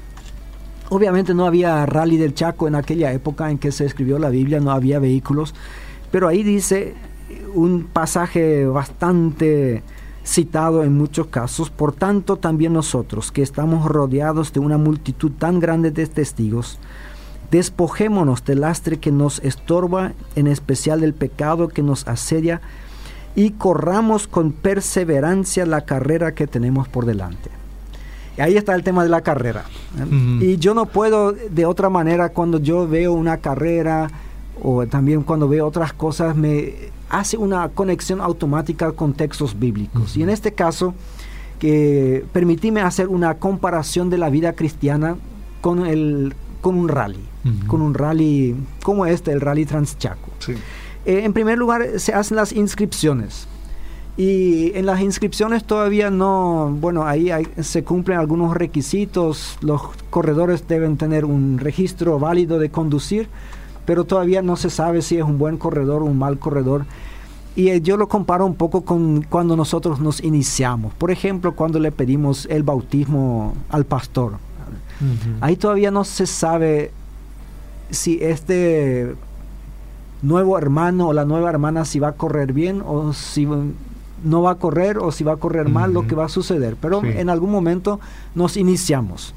Obviamente 0.89 1.33
no 1.33 1.47
había 1.47 1.83
rally 1.87 2.17
del 2.17 2.35
Chaco 2.35 2.67
en 2.67 2.75
aquella 2.75 3.11
época 3.11 3.49
en 3.49 3.57
que 3.57 3.71
se 3.71 3.83
escribió 3.83 4.19
la 4.19 4.29
Biblia, 4.29 4.59
no 4.59 4.69
había 4.69 4.99
vehículos, 4.99 5.55
pero 6.11 6.27
ahí 6.27 6.43
dice, 6.43 6.93
un 7.55 7.85
pasaje 7.91 8.67
bastante 8.67 9.81
citado 10.23 10.83
en 10.83 10.95
muchos 10.95 11.25
casos, 11.27 11.71
por 11.71 11.91
tanto 11.91 12.37
también 12.37 12.73
nosotros, 12.73 13.31
que 13.31 13.41
estamos 13.41 13.85
rodeados 13.85 14.53
de 14.53 14.59
una 14.59 14.77
multitud 14.77 15.31
tan 15.31 15.59
grande 15.59 15.89
de 15.89 16.05
testigos, 16.05 16.77
despojémonos 17.49 18.45
del 18.45 18.61
lastre 18.61 18.99
que 18.99 19.11
nos 19.11 19.39
estorba, 19.39 20.13
en 20.35 20.45
especial 20.45 21.01
del 21.01 21.15
pecado 21.15 21.67
que 21.67 21.81
nos 21.81 22.07
asedia, 22.07 22.61
y 23.35 23.51
corramos 23.51 24.27
con 24.27 24.51
perseverancia 24.51 25.65
la 25.65 25.81
carrera 25.81 26.33
que 26.33 26.47
tenemos 26.47 26.87
por 26.87 27.05
delante. 27.05 27.49
Y 28.37 28.41
ahí 28.41 28.57
está 28.57 28.73
el 28.73 28.83
tema 28.83 29.03
de 29.03 29.09
la 29.09 29.21
carrera. 29.21 29.65
Y 30.39 30.57
yo 30.57 30.73
no 30.73 30.87
puedo 30.87 31.33
de 31.33 31.65
otra 31.65 31.89
manera 31.89 32.29
cuando 32.29 32.59
yo 32.59 32.87
veo 32.87 33.13
una 33.13 33.37
carrera 33.37 34.09
o 34.61 34.85
también 34.87 35.23
cuando 35.23 35.47
veo 35.47 35.67
otras 35.67 35.93
cosas 35.93 36.35
me 36.35 36.73
hace 37.09 37.37
una 37.37 37.69
conexión 37.69 38.21
automática 38.21 38.91
con 38.91 39.13
textos 39.13 39.57
bíblicos. 39.59 40.17
Y 40.17 40.23
en 40.23 40.29
este 40.29 40.53
caso, 40.53 40.95
que 41.59 42.25
permitíme 42.33 42.81
hacer 42.81 43.07
una 43.07 43.35
comparación 43.35 44.09
de 44.09 44.17
la 44.17 44.29
vida 44.29 44.53
cristiana 44.53 45.15
con, 45.61 45.85
el, 45.85 46.33
con 46.61 46.75
un 46.75 46.89
rally, 46.89 47.23
con 47.67 47.81
un 47.81 47.93
rally 47.93 48.55
como 48.83 49.05
este, 49.05 49.31
el 49.31 49.41
rally 49.41 49.65
Transchaco. 49.65 50.31
Eh, 51.05 51.21
en 51.23 51.33
primer 51.33 51.57
lugar, 51.57 51.99
se 51.99 52.13
hacen 52.13 52.37
las 52.37 52.53
inscripciones. 52.53 53.47
Y 54.15 54.71
en 54.77 54.85
las 54.85 55.01
inscripciones 55.01 55.63
todavía 55.63 56.11
no, 56.11 56.75
bueno, 56.79 57.05
ahí 57.05 57.31
se 57.61 57.83
cumplen 57.83 58.19
algunos 58.19 58.55
requisitos, 58.55 59.57
los 59.61 59.81
corredores 60.11 60.67
deben 60.67 60.97
tener 60.97 61.25
un 61.25 61.57
registro 61.57 62.19
válido 62.19 62.59
de 62.59 62.69
conducir, 62.69 63.27
pero 63.85 64.03
todavía 64.03 64.43
no 64.43 64.55
se 64.55 64.69
sabe 64.69 65.01
si 65.01 65.17
es 65.17 65.23
un 65.23 65.39
buen 65.39 65.57
corredor 65.57 66.03
o 66.03 66.05
un 66.05 66.19
mal 66.19 66.37
corredor. 66.37 66.85
Y 67.55 67.69
eh, 67.69 67.81
yo 67.81 67.97
lo 67.97 68.07
comparo 68.07 68.45
un 68.45 68.55
poco 68.55 68.81
con 68.81 69.23
cuando 69.23 69.55
nosotros 69.55 69.99
nos 69.99 70.23
iniciamos. 70.23 70.93
Por 70.93 71.09
ejemplo, 71.09 71.55
cuando 71.55 71.79
le 71.79 71.91
pedimos 71.91 72.47
el 72.51 72.63
bautismo 72.63 73.55
al 73.69 73.85
pastor. 73.85 74.33
Ahí 75.41 75.57
todavía 75.57 75.91
no 75.91 76.05
se 76.05 76.25
sabe 76.25 76.91
si 77.89 78.19
este 78.21 79.15
nuevo 80.23 80.57
hermano 80.57 81.09
o 81.09 81.13
la 81.13 81.25
nueva 81.25 81.49
hermana 81.49 81.85
si 81.85 81.99
va 81.99 82.07
a 82.09 82.13
correr 82.13 82.53
bien 82.53 82.81
o 82.85 83.13
si 83.13 83.45
no 83.45 84.41
va 84.41 84.51
a 84.51 84.55
correr 84.55 84.97
o 84.97 85.11
si 85.11 85.23
va 85.23 85.33
a 85.33 85.37
correr 85.37 85.69
mal, 85.69 85.93
lo 85.93 86.07
que 86.07 86.15
va 86.15 86.25
a 86.25 86.29
suceder. 86.29 86.75
Pero 86.81 87.03
en 87.03 87.29
algún 87.29 87.51
momento 87.51 87.99
nos 88.33 88.57
iniciamos. 88.57 89.35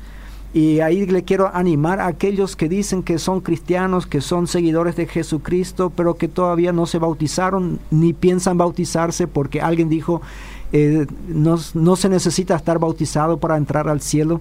Y 0.55 0.81
ahí 0.81 1.05
le 1.05 1.23
quiero 1.23 1.55
animar 1.55 2.01
a 2.01 2.07
aquellos 2.07 2.57
que 2.57 2.69
dicen 2.69 3.03
que 3.03 3.19
son 3.19 3.41
cristianos, 3.41 4.07
que 4.07 4.23
son 4.23 4.47
seguidores 4.47 4.97
de 4.97 5.07
Jesucristo, 5.07 5.93
pero 5.95 6.15
que 6.15 6.29
todavía 6.29 6.73
no 6.73 6.87
se 6.87 6.99
bautizaron 6.99 7.79
ni 7.91 8.15
piensan 8.15 8.57
bautizarse 8.57 9.27
porque 9.27 9.61
alguien 9.61 9.91
dijo, 9.91 10.23
eh, 10.73 11.07
no, 11.29 11.59
no 11.75 11.97
se 11.97 12.09
necesita 12.09 12.57
estar 12.57 12.79
bautizado 12.79 13.37
para 13.37 13.57
entrar 13.59 13.89
al 13.89 14.01
cielo. 14.01 14.41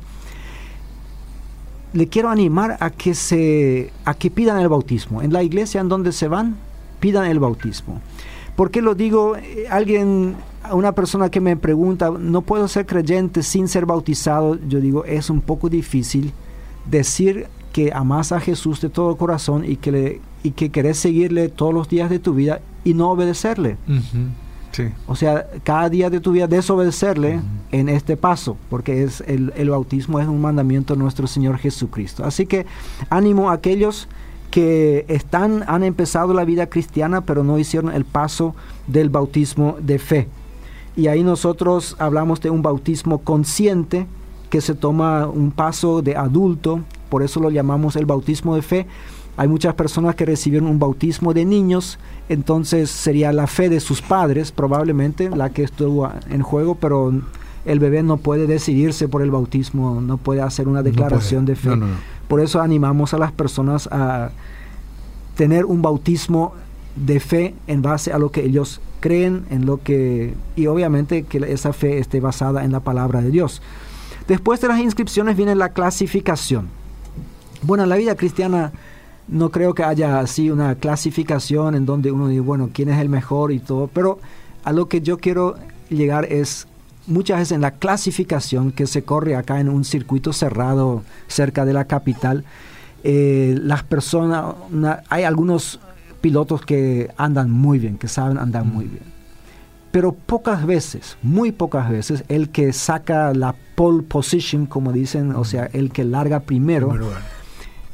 Le 1.95 2.07
quiero 2.07 2.29
animar 2.29 2.77
a 2.79 2.89
que, 2.91 3.15
se, 3.15 3.91
a 4.03 4.13
que 4.13 4.29
pidan 4.29 4.59
el 4.59 4.67
bautismo. 4.67 5.21
En 5.21 5.33
la 5.33 5.41
iglesia 5.41 5.81
en 5.81 5.89
donde 5.89 6.11
se 6.11 6.27
van, 6.27 6.57
pidan 6.99 7.25
el 7.25 7.39
bautismo. 7.39 8.01
¿Por 8.55 8.69
qué 8.69 8.81
lo 8.81 8.95
digo? 8.95 9.35
Eh, 9.37 9.65
alguien, 9.69 10.35
una 10.71 10.91
persona 10.91 11.29
que 11.29 11.39
me 11.39 11.55
pregunta, 11.55 12.11
¿no 12.11 12.41
puedo 12.41 12.67
ser 12.67 12.85
creyente 12.85 13.43
sin 13.43 13.67
ser 13.67 13.85
bautizado? 13.85 14.59
Yo 14.67 14.79
digo, 14.81 15.05
es 15.05 15.29
un 15.29 15.41
poco 15.41 15.69
difícil 15.69 16.33
decir 16.85 17.47
que 17.71 17.91
amas 17.93 18.31
a 18.31 18.39
Jesús 18.39 18.81
de 18.81 18.89
todo 18.89 19.15
corazón 19.15 19.65
y 19.65 19.77
que, 19.77 19.91
le, 19.91 20.21
y 20.43 20.51
que 20.51 20.69
querés 20.69 20.97
seguirle 20.97 21.49
todos 21.49 21.73
los 21.73 21.89
días 21.89 22.09
de 22.09 22.19
tu 22.19 22.33
vida 22.33 22.61
y 22.83 22.93
no 22.93 23.09
obedecerle. 23.09 23.77
O 25.07 25.15
sea, 25.15 25.47
cada 25.63 25.89
día 25.89 26.09
de 26.09 26.19
tu 26.19 26.31
vida 26.31 26.47
desobedecerle 26.47 27.39
en 27.71 27.89
este 27.89 28.17
paso, 28.17 28.57
porque 28.69 29.03
es 29.03 29.21
el, 29.27 29.53
el, 29.55 29.69
bautismo 29.69 30.19
es 30.19 30.27
un 30.27 30.41
mandamiento 30.41 30.93
de 30.93 30.99
nuestro 30.99 31.27
Señor 31.27 31.57
Jesucristo. 31.57 32.23
Así 32.23 32.45
que 32.45 32.65
ánimo 33.09 33.49
a 33.49 33.53
aquellos 33.53 34.07
que 34.51 35.05
están, 35.07 35.63
han 35.67 35.83
empezado 35.83 36.33
la 36.33 36.45
vida 36.45 36.67
cristiana, 36.67 37.21
pero 37.21 37.43
no 37.43 37.59
hicieron 37.59 37.93
el 37.93 38.05
paso 38.05 38.55
del 38.87 39.09
bautismo 39.09 39.77
de 39.81 39.99
fe. 39.99 40.27
Y 40.95 41.07
ahí 41.07 41.23
nosotros 41.23 41.95
hablamos 41.99 42.39
de 42.41 42.49
un 42.49 42.61
bautismo 42.61 43.19
consciente, 43.19 44.07
que 44.49 44.61
se 44.61 44.73
toma 44.73 45.27
un 45.27 45.51
paso 45.51 46.01
de 46.01 46.15
adulto, 46.15 46.79
por 47.09 47.23
eso 47.23 47.39
lo 47.39 47.49
llamamos 47.49 47.95
el 47.97 48.05
bautismo 48.05 48.55
de 48.55 48.61
fe. 48.61 48.87
Hay 49.37 49.47
muchas 49.47 49.73
personas 49.73 50.15
que 50.15 50.25
recibieron 50.25 50.69
un 50.69 50.79
bautismo 50.79 51.33
de 51.33 51.43
niños, 51.45 51.99
entonces 52.29 52.89
sería 52.89 53.33
la 53.33 53.47
fe 53.47 53.69
de 53.69 53.79
sus 53.79 54.01
padres 54.01 54.51
probablemente 54.51 55.29
la 55.29 55.49
que 55.49 55.63
estuvo 55.63 56.09
en 56.29 56.41
juego, 56.41 56.75
pero 56.75 57.13
el 57.65 57.79
bebé 57.79 58.01
no 58.03 58.17
puede 58.17 58.47
decidirse 58.47 59.07
por 59.07 59.21
el 59.21 59.31
bautismo, 59.31 59.99
no 59.99 60.17
puede 60.17 60.41
hacer 60.41 60.67
una 60.67 60.83
declaración 60.83 61.45
de 61.45 61.55
fe. 61.55 61.71
Por 62.27 62.39
eso 62.39 62.61
animamos 62.61 63.13
a 63.13 63.17
las 63.17 63.31
personas 63.31 63.87
a 63.91 64.31
tener 65.35 65.65
un 65.65 65.81
bautismo 65.81 66.53
de 66.95 67.19
fe 67.19 67.55
en 67.67 67.81
base 67.81 68.13
a 68.13 68.19
lo 68.19 68.31
que 68.31 68.45
ellos 68.45 68.79
creen, 69.01 69.45
en 69.49 69.65
lo 69.65 69.81
que 69.83 70.33
y 70.55 70.67
obviamente 70.67 71.23
que 71.23 71.37
esa 71.51 71.73
fe 71.73 71.99
esté 71.99 72.21
basada 72.21 72.63
en 72.63 72.71
la 72.71 72.79
palabra 72.79 73.21
de 73.21 73.31
Dios. 73.31 73.61
Después 74.27 74.61
de 74.61 74.69
las 74.69 74.79
inscripciones 74.79 75.35
viene 75.35 75.55
la 75.55 75.69
clasificación. 75.69 76.67
Bueno, 77.61 77.83
en 77.83 77.89
la 77.89 77.97
vida 77.97 78.15
cristiana 78.15 78.71
no 79.27 79.51
creo 79.51 79.73
que 79.73 79.83
haya 79.83 80.19
así 80.19 80.49
una 80.49 80.75
clasificación 80.75 81.75
en 81.75 81.85
donde 81.85 82.11
uno 82.11 82.27
dice, 82.27 82.41
bueno, 82.41 82.69
quién 82.73 82.89
es 82.89 82.99
el 82.99 83.09
mejor 83.09 83.51
y 83.51 83.59
todo, 83.59 83.89
pero 83.91 84.19
a 84.63 84.71
lo 84.71 84.87
que 84.87 85.01
yo 85.01 85.17
quiero 85.17 85.55
llegar 85.89 86.25
es 86.25 86.67
muchas 87.07 87.39
veces 87.39 87.51
en 87.53 87.61
la 87.61 87.71
clasificación 87.71 88.71
que 88.71 88.87
se 88.87 89.03
corre 89.03 89.35
acá 89.35 89.59
en 89.59 89.69
un 89.69 89.85
circuito 89.85 90.33
cerrado 90.33 91.03
cerca 91.27 91.65
de 91.65 91.73
la 91.73 91.85
capital, 91.85 92.43
eh, 93.03 93.55
las 93.61 93.83
personas, 93.83 94.55
hay 95.09 95.23
algunos 95.23 95.79
pilotos 96.21 96.65
que 96.65 97.11
andan 97.17 97.51
muy 97.51 97.77
bien, 97.79 97.97
que 97.97 98.07
saben 98.07 98.37
andar 98.37 98.65
muy 98.65 98.85
bien. 98.85 99.03
Pero 99.91 100.11
pocas 100.11 100.65
veces, 100.65 101.17
muy 101.21 101.51
pocas 101.51 101.89
veces, 101.89 102.25
el 102.27 102.49
que 102.49 102.73
saca 102.73 103.33
la 103.33 103.55
pole 103.75 104.03
position, 104.03 104.65
como 104.65 104.91
dicen, 104.91 105.33
o 105.35 105.45
sea, 105.45 105.69
el 105.71 105.91
que 105.91 106.03
larga 106.03 106.41
primero, 106.41 106.93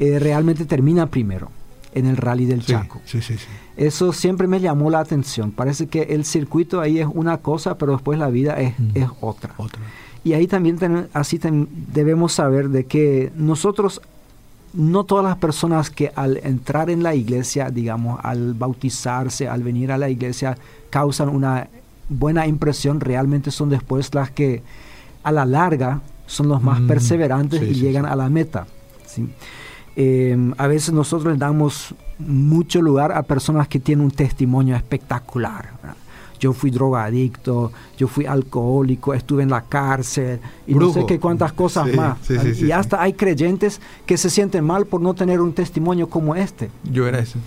eh, 0.01 0.17
realmente 0.17 0.65
termina 0.65 1.05
primero 1.05 1.51
en 1.93 2.07
el 2.07 2.17
rally 2.17 2.47
del 2.47 2.65
Chaco. 2.65 2.99
Eso 3.77 4.11
siempre 4.13 4.47
me 4.47 4.59
llamó 4.59 4.89
la 4.89 4.99
atención. 4.99 5.51
Parece 5.51 5.85
que 5.85 6.01
el 6.01 6.25
circuito 6.25 6.81
ahí 6.81 6.97
es 6.97 7.07
una 7.13 7.37
cosa, 7.37 7.77
pero 7.77 7.91
después 7.91 8.17
la 8.17 8.29
vida 8.29 8.59
es, 8.59 8.73
es 8.95 9.07
otra. 9.19 9.53
Y 10.23 10.33
ahí 10.33 10.47
también 10.47 11.07
así 11.13 11.39
debemos 11.93 12.33
saber 12.33 12.69
de 12.69 12.87
que 12.87 13.31
nosotros, 13.35 14.01
no 14.73 15.03
todas 15.03 15.23
las 15.23 15.37
personas 15.37 15.91
que 15.91 16.11
al 16.15 16.37
entrar 16.37 16.89
en 16.89 17.03
la 17.03 17.13
iglesia, 17.13 17.69
digamos, 17.69 18.19
al 18.23 18.55
bautizarse, 18.55 19.47
al 19.47 19.61
venir 19.61 19.91
a 19.91 19.99
la 19.99 20.09
iglesia, 20.09 20.57
causan 20.89 21.29
una 21.29 21.67
buena 22.09 22.47
impresión, 22.47 23.01
realmente 23.01 23.51
son 23.51 23.69
después 23.69 24.11
las 24.15 24.31
que 24.31 24.63
a 25.21 25.31
la 25.31 25.45
larga 25.45 26.01
son 26.25 26.47
los 26.47 26.63
más 26.63 26.81
perseverantes 26.81 27.61
y 27.61 27.75
llegan 27.75 28.07
a 28.07 28.15
la 28.15 28.29
meta. 28.29 28.65
¿sí? 29.05 29.29
Em, 29.95 30.53
a 30.57 30.67
veces 30.67 30.93
nosotros 30.93 31.33
le 31.33 31.37
damos 31.37 31.93
mucho 32.17 32.81
lugar 32.81 33.11
a 33.11 33.23
personas 33.23 33.67
que 33.67 33.79
tienen 33.79 34.05
un 34.05 34.11
testimonio 34.11 34.75
espectacular. 34.75 35.69
Yo 36.39 36.53
fui 36.53 36.71
drogadicto, 36.71 37.71
yo 37.97 38.07
fui 38.07 38.25
alcohólico, 38.25 39.13
estuve 39.13 39.43
en 39.43 39.49
la 39.51 39.61
cárcel 39.61 40.39
y 40.65 40.73
no 40.73 40.91
sé 40.91 41.05
qué 41.05 41.19
cuántas 41.19 41.53
cosas 41.53 41.93
más. 41.93 42.17
y 42.59 42.71
hasta 42.71 42.99
hay 42.99 43.13
creyentes 43.13 43.79
que 44.07 44.17
se 44.17 44.29
sienten 44.29 44.65
mal 44.65 44.87
por 44.87 45.01
no 45.01 45.13
tener 45.13 45.39
un 45.39 45.53
testimonio 45.53 46.09
como 46.09 46.35
este. 46.35 46.71
Yo 46.83 47.07
era 47.07 47.19
ese. 47.19 47.37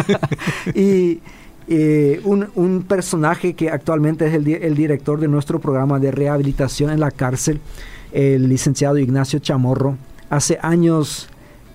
y 0.74 1.20
eh, 1.68 2.22
un, 2.24 2.84
personaje 2.88 3.54
que 3.54 3.70
actualmente 3.70 4.26
es 4.28 4.34
el, 4.34 4.48
el 4.48 4.74
director 4.74 5.20
de 5.20 5.28
nuestro 5.28 5.58
programa 5.58 5.98
de 5.98 6.10
rehabilitación 6.10 6.90
en 6.90 7.00
la 7.00 7.10
cárcel, 7.10 7.60
el 8.12 8.48
licenciado 8.48 8.96
Ignacio 8.96 9.40
Chamorro, 9.40 9.98
hace 10.30 10.58
años 10.62 11.28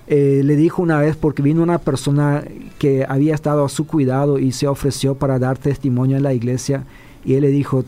eh, 0.08 0.42
le 0.44 0.56
dijo 0.56 0.82
una 0.82 1.00
vez 1.00 1.16
porque 1.16 1.42
vino 1.42 1.64
una 1.64 1.78
persona 1.78 2.44
que 2.80 3.06
había 3.08 3.36
estado 3.36 3.64
a 3.64 3.70
su 3.70 3.86
cuidado 3.88 4.40
y 4.40 4.52
se 4.52 4.68
ofreció 4.68 5.16
para 5.16 5.40
dar 5.40 5.58
testimonio 5.58 6.18
en 6.18 6.24
la 6.24 6.34
iglesia 6.34 6.84
y 7.24 7.36
él 7.36 7.42
le 7.42 7.50
dijo, 7.50 7.86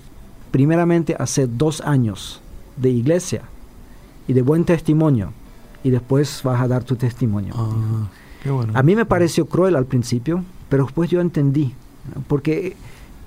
primeramente 0.51 1.15
hace 1.17 1.47
dos 1.47 1.81
años 1.81 2.41
de 2.77 2.89
iglesia 2.89 3.41
y 4.27 4.33
de 4.33 4.41
buen 4.41 4.63
testimonio 4.65 5.33
y 5.83 5.89
después 5.89 6.41
vas 6.43 6.61
a 6.61 6.67
dar 6.67 6.83
tu 6.83 6.95
testimonio. 6.95 7.53
Ah, 7.57 8.07
a 8.73 8.83
mí 8.83 8.95
me 8.95 9.05
pareció 9.05 9.45
cruel 9.45 9.75
al 9.75 9.85
principio, 9.85 10.43
pero 10.69 10.85
después 10.85 11.09
yo 11.09 11.21
entendí, 11.21 11.73
porque 12.27 12.75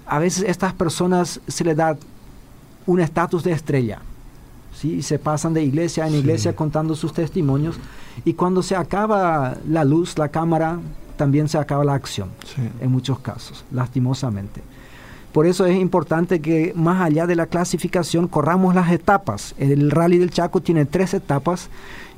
a 0.07 0.19
veces 0.19 0.45
a 0.45 0.51
estas 0.51 0.73
personas 0.73 1.41
se 1.47 1.65
les 1.65 1.77
da 1.77 1.97
un 2.87 3.01
estatus 3.01 3.43
de 3.45 3.53
estrella. 3.53 4.01
¿Sí? 4.81 5.03
se 5.03 5.19
pasan 5.19 5.55
de 5.55 5.63
iglesia 5.63 6.07
en 6.07 6.15
iglesia 6.15 6.55
contando 6.55 6.95
sus 6.95 7.13
testimonios 7.13 7.77
y 8.25 8.35
cuando 8.35 8.63
se 8.63 8.77
acaba 8.77 9.57
la 9.69 9.85
luz, 9.85 10.19
la 10.19 10.29
cámara, 10.29 10.79
también 11.17 11.49
se 11.49 11.59
acaba 11.59 11.85
la 11.85 11.95
acción 11.95 12.29
en 12.81 12.91
muchos 12.91 13.19
casos, 13.19 13.65
lastimosamente. 13.73 14.63
Por 15.33 15.47
eso 15.47 15.67
es 15.67 15.77
importante 15.77 16.41
que 16.41 16.73
más 16.75 17.03
allá 17.03 17.27
de 17.27 17.37
la 17.37 17.47
clasificación 17.47 18.27
corramos 18.27 18.75
las 18.75 18.91
etapas. 18.91 19.55
El 19.59 19.91
rally 19.91 20.17
del 20.17 20.31
Chaco 20.31 20.63
tiene 20.63 20.87
tres 20.87 21.13
etapas 21.13 21.69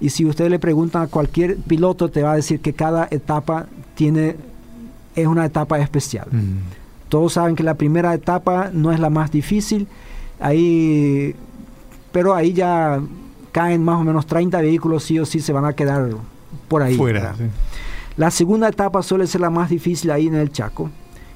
y 0.01 0.11
si 0.11 0.25
usted 0.25 0.49
le 0.49 0.61
pregunta 0.61 1.03
a 1.03 1.09
cualquier 1.09 1.57
piloto 1.57 2.11
te 2.11 2.23
va 2.23 2.33
a 2.33 2.37
decir 2.37 2.61
que 2.61 2.75
cada 2.75 3.09
etapa 3.11 3.66
tiene 3.97 4.37
es 5.16 5.27
una 5.27 5.44
etapa 5.44 5.81
especial. 5.81 6.29
Mm. 6.31 7.09
Todos 7.09 7.33
saben 7.33 7.57
que 7.57 7.64
la 7.64 7.75
primera 7.75 8.14
etapa 8.14 8.71
no 8.73 8.92
es 8.92 9.01
la 9.01 9.11
más 9.11 9.33
difícil, 9.33 9.88
ahí 10.38 11.35
pero 12.12 12.35
ahí 12.35 12.53
ya 12.53 13.01
caen 13.53 13.85
más 13.85 14.01
o 14.01 14.05
menos 14.05 14.27
30 14.27 14.61
vehículos 14.61 15.05
sí 15.05 15.18
o 15.18 15.27
sí 15.27 15.40
se 15.40 15.53
van 15.53 15.64
a 15.64 15.73
quedar 15.73 16.11
por 16.68 16.83
ahí. 16.83 16.97
Fuera. 16.97 17.35
La 18.16 18.31
segunda 18.31 18.68
etapa 18.68 19.03
suele 19.03 19.27
ser 19.27 19.40
la 19.40 19.51
más 19.51 19.71
difícil 19.71 20.11
ahí 20.11 20.27
en 20.27 20.35
el 20.35 20.51
Chaco. 20.51 20.90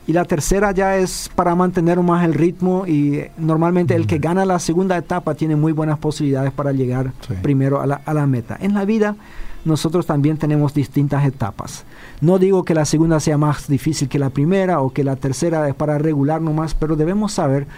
Y 0.04 0.12
la 0.12 0.24
tercera 0.24 0.72
ya 0.72 0.96
es 0.96 1.30
para 1.34 1.54
mantener 1.54 2.00
más 2.00 2.24
el 2.24 2.34
ritmo 2.34 2.88
y 2.88 3.22
normalmente 3.38 3.94
el 3.94 4.08
que 4.08 4.18
gana 4.18 4.44
la 4.44 4.58
segunda 4.58 4.96
etapa 4.96 5.34
tiene 5.34 5.54
muy 5.54 5.70
buenas 5.70 5.98
posibilidades 5.98 6.52
para 6.52 6.72
llegar 6.72 7.12
primero 7.40 7.80
a 7.80 7.86
la, 7.86 8.00
a 8.04 8.12
la, 8.12 8.26
meta. 8.26 8.58
En 8.60 8.74
la 8.74 8.84
vida 8.84 9.14
nosotros 9.64 10.04
también 10.04 10.38
tenemos 10.38 10.74
distintas 10.74 11.24
etapas. 11.24 11.84
No 12.20 12.40
digo 12.40 12.64
que 12.64 12.74
la 12.74 12.84
segunda 12.84 13.20
sea 13.20 13.38
más 13.38 13.68
difícil 13.68 14.08
que 14.08 14.18
la 14.18 14.30
primera 14.30 14.80
o 14.80 14.92
que 14.92 15.04
la 15.04 15.14
tercera 15.14 15.68
es 15.68 15.74
para 15.76 15.98
regular 15.98 16.40
nomás, 16.40 16.74
pero 16.74 16.96
debemos 16.96 17.32
saber 17.32 17.68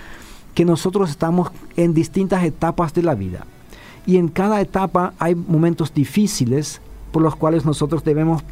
que 0.55 0.65
nosotros 0.65 1.11
estamos 1.11 1.51
en 1.77 1.95
distintas 1.95 2.45
etapas 2.45 2.95
de 2.95 3.03
la 3.03 3.15
vida. 3.15 3.47
Y 4.07 4.17
en 4.17 4.29
cada 4.29 4.61
etapa 4.61 5.15
hay 5.19 5.35
momentos 5.35 5.93
difíciles 5.93 6.81
por 7.13 7.23
los 7.23 7.37
cuales 7.37 7.65
nosotros 7.65 8.05
debemos 8.05 8.43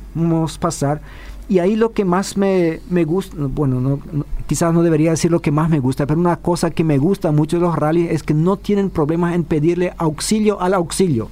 pasar 0.59 1.01
y 1.49 1.59
ahí 1.59 1.77
lo 1.77 1.93
que 1.93 2.05
más 2.05 2.37
me, 2.37 2.81
gusta, 3.05 3.37
bueno, 3.39 4.01
quizás 4.47 4.73
no 4.73 4.83
debería 4.83 5.11
decir 5.11 5.31
lo 5.31 5.41
que 5.41 5.51
más 5.51 5.69
me 5.69 5.81
gusta, 5.81 6.07
pero 6.07 6.19
una 6.19 6.37
cosa 6.37 6.71
que 6.71 6.85
me 6.85 6.99
gusta 6.99 7.33
mucho 7.33 7.57
de 7.59 7.63
los 7.63 7.77
rallies 7.77 8.11
es 8.11 8.23
que 8.23 8.33
no 8.33 8.57
tienen 8.57 8.91
problemas 8.91 9.35
en 9.35 9.45
pedirle 9.45 9.93
auxilio 9.99 10.61
al 10.61 10.73
auxilio, 10.73 11.29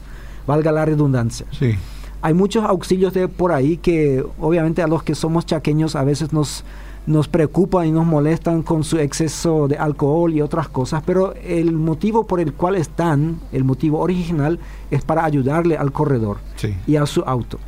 valga 0.47 0.73
la 0.73 0.85
redundancia. 0.85 1.47
Sí. 1.53 1.75
Hay 2.23 2.35
muchos 2.35 2.65
auxilios 2.65 3.15
de 3.15 3.29
por 3.29 3.53
ahí 3.53 3.79
que 3.79 4.23
obviamente 4.39 4.83
a 4.83 4.89
los 4.89 5.03
que 5.03 5.15
somos 5.15 5.47
chaqueños 5.47 5.97
a 5.97 6.05
veces 6.05 6.35
nos, 6.35 6.65
nos 7.11 7.29
preocupan 7.29 7.87
y 7.87 7.93
nos 7.93 8.07
molestan 8.07 8.63
con 8.63 8.85
su 8.85 8.99
exceso 8.99 9.69
de 9.69 9.77
alcohol 9.77 10.33
y 10.33 10.41
otras 10.41 10.69
cosas, 10.69 11.03
pero 11.05 11.35
el 11.35 11.73
motivo 11.73 12.27
por 12.27 12.41
el 12.41 12.55
cual 12.55 12.77
están, 12.77 13.41
el 13.53 13.65
motivo 13.65 13.99
original, 13.99 14.59
es 14.91 15.03
para 15.03 15.25
ayudarle 15.25 15.77
al 15.77 15.93
corredor 15.93 16.39
y 16.87 16.97
a 16.97 17.07
su 17.07 17.23
auto 17.23 17.59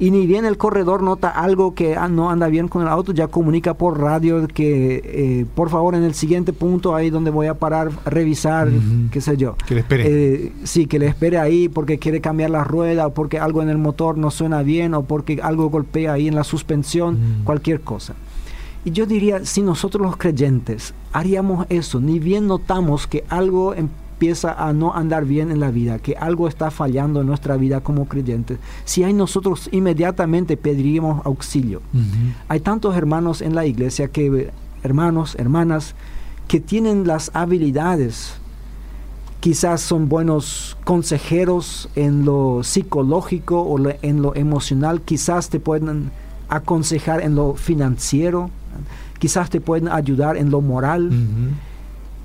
y 0.00 0.10
ni 0.10 0.26
bien 0.26 0.46
el 0.46 0.56
corredor 0.56 1.02
nota 1.02 1.28
algo 1.28 1.74
que 1.74 1.94
ah, 1.94 2.08
no 2.08 2.30
anda 2.30 2.48
bien 2.48 2.68
con 2.68 2.80
el 2.82 2.88
auto, 2.88 3.12
ya 3.12 3.28
comunica 3.28 3.74
por 3.74 4.00
radio 4.00 4.48
que 4.48 5.02
eh, 5.04 5.46
por 5.54 5.68
favor 5.68 5.94
en 5.94 6.02
el 6.02 6.14
siguiente 6.14 6.54
punto 6.54 6.96
ahí 6.96 7.10
donde 7.10 7.30
voy 7.30 7.48
a 7.48 7.54
parar, 7.54 7.90
revisar, 8.06 8.70
qué 9.12 9.20
sé 9.20 9.36
yo. 9.36 9.56
Que 9.66 9.74
le 9.74 9.80
espere. 9.80 10.04
Eh, 10.06 10.52
sí, 10.64 10.86
que 10.86 10.98
le 10.98 11.06
espere 11.06 11.36
ahí 11.38 11.68
porque 11.68 11.98
quiere 11.98 12.22
cambiar 12.22 12.48
la 12.48 12.64
rueda 12.64 13.08
o 13.08 13.14
porque 13.14 13.38
algo 13.38 13.60
en 13.60 13.68
el 13.68 13.76
motor 13.76 14.16
no 14.16 14.30
suena 14.30 14.62
bien 14.62 14.94
o 14.94 15.02
porque 15.02 15.38
algo 15.42 15.68
golpea 15.68 16.14
ahí 16.14 16.28
en 16.28 16.34
la 16.34 16.44
suspensión, 16.44 17.42
cualquier 17.44 17.82
cosa. 17.82 18.14
Y 18.84 18.92
yo 18.92 19.06
diría, 19.06 19.44
si 19.44 19.62
nosotros 19.62 20.06
los 20.06 20.16
creyentes 20.16 20.94
haríamos 21.12 21.66
eso, 21.68 22.00
ni 22.00 22.18
bien 22.18 22.46
notamos 22.46 23.06
que 23.06 23.24
algo 23.28 23.74
empieza 23.74 24.52
a 24.52 24.72
no 24.72 24.94
andar 24.94 25.24
bien 25.24 25.50
en 25.50 25.60
la 25.60 25.70
vida, 25.70 25.98
que 25.98 26.14
algo 26.16 26.48
está 26.48 26.70
fallando 26.70 27.20
en 27.20 27.26
nuestra 27.26 27.56
vida 27.56 27.80
como 27.80 28.06
creyentes, 28.06 28.58
si 28.84 29.02
hay 29.02 29.12
nosotros 29.12 29.68
inmediatamente 29.72 30.56
pediríamos 30.56 31.24
auxilio. 31.24 31.82
Hay 32.48 32.60
tantos 32.60 32.96
hermanos 32.96 33.42
en 33.42 33.54
la 33.54 33.66
iglesia 33.66 34.08
que, 34.08 34.50
hermanos, 34.82 35.36
hermanas, 35.38 35.94
que 36.48 36.60
tienen 36.60 37.06
las 37.06 37.30
habilidades, 37.34 38.34
quizás 39.40 39.80
son 39.80 40.08
buenos 40.08 40.76
consejeros 40.84 41.88
en 41.96 42.24
lo 42.24 42.62
psicológico 42.62 43.62
o 43.62 43.78
en 44.02 44.22
lo 44.22 44.34
emocional, 44.34 45.00
quizás 45.02 45.48
te 45.48 45.60
pueden 45.60 46.10
aconsejar 46.48 47.22
en 47.22 47.36
lo 47.36 47.54
financiero, 47.54 48.50
quizás 49.18 49.50
te 49.50 49.60
pueden 49.60 49.88
ayudar 49.88 50.36
en 50.36 50.50
lo 50.50 50.60
moral. 50.60 51.10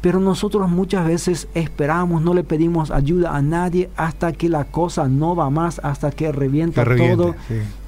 Pero 0.06 0.20
nosotros 0.20 0.70
muchas 0.70 1.08
veces 1.08 1.48
esperamos, 1.56 2.22
no 2.22 2.36
le 2.36 2.44
pedimos 2.44 2.92
ayuda 2.92 3.36
a 3.36 3.42
nadie 3.42 3.90
hasta 3.98 4.34
que 4.34 4.50
la 4.50 4.66
cosa 4.66 5.08
no 5.08 5.36
va 5.36 5.50
más, 5.50 5.82
hasta 5.84 6.12
que 6.12 6.32
revienta 6.32 6.86
todo. 6.86 7.34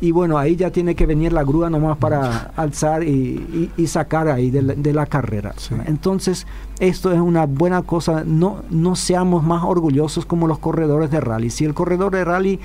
Y 0.02 0.12
bueno, 0.12 0.40
ahí 0.40 0.56
ya 0.56 0.72
tiene 0.72 0.96
que 0.96 1.06
venir 1.06 1.32
la 1.32 1.44
grúa 1.44 1.70
nomás 1.70 1.96
para 2.00 2.52
alzar 2.56 3.04
y, 3.04 3.70
sacar 3.86 4.30
ahí 4.30 4.50
de 4.50 4.94
la, 4.94 5.06
carrera. 5.06 5.54
Entonces, 5.86 6.48
esto 6.80 7.12
es 7.12 7.20
una 7.20 7.46
buena 7.46 7.84
cosa. 7.84 8.24
No, 8.26 8.64
no 8.72 8.96
seamos 8.96 9.44
más 9.44 9.64
orgullosos 9.64 10.26
como 10.26 10.48
los 10.48 10.58
corredores 10.58 11.12
de 11.12 11.22
rally. 11.22 11.52
Si 11.52 11.66
el 11.66 11.76
corredor 11.76 12.14
de 12.14 12.26
rally 12.26 12.60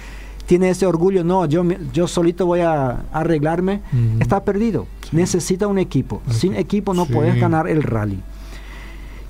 tiene 0.47 0.71
ese 0.71 0.87
orgullo, 0.87 1.25
no, 1.25 1.45
yo, 1.45 1.63
yo 1.93 2.09
solito 2.09 2.47
voy 2.47 2.61
a 2.61 3.03
arreglarme, 3.13 3.83
está 4.19 4.45
perdido. 4.45 4.87
Necesita 5.13 5.67
un 5.67 5.79
equipo. 5.79 6.23
Sin 6.31 6.55
equipo 6.55 6.95
no 6.95 7.07
puedes 7.07 7.39
ganar 7.41 7.69
el 7.69 7.83
rally. 7.83 8.21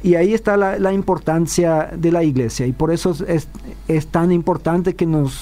Y 0.02 0.16
ahí 0.16 0.34
está 0.34 0.56
la, 0.56 0.92
importancia 0.92 1.90
de 1.96 2.10
la 2.10 2.24
iglesia 2.24 2.66
y 2.66 2.72
por 2.72 2.90
eso 2.90 3.14
es, 3.28 3.48
es, 3.86 4.06
tan 4.08 4.32
importante 4.32 4.94
que 4.94 5.06
nos 5.06 5.40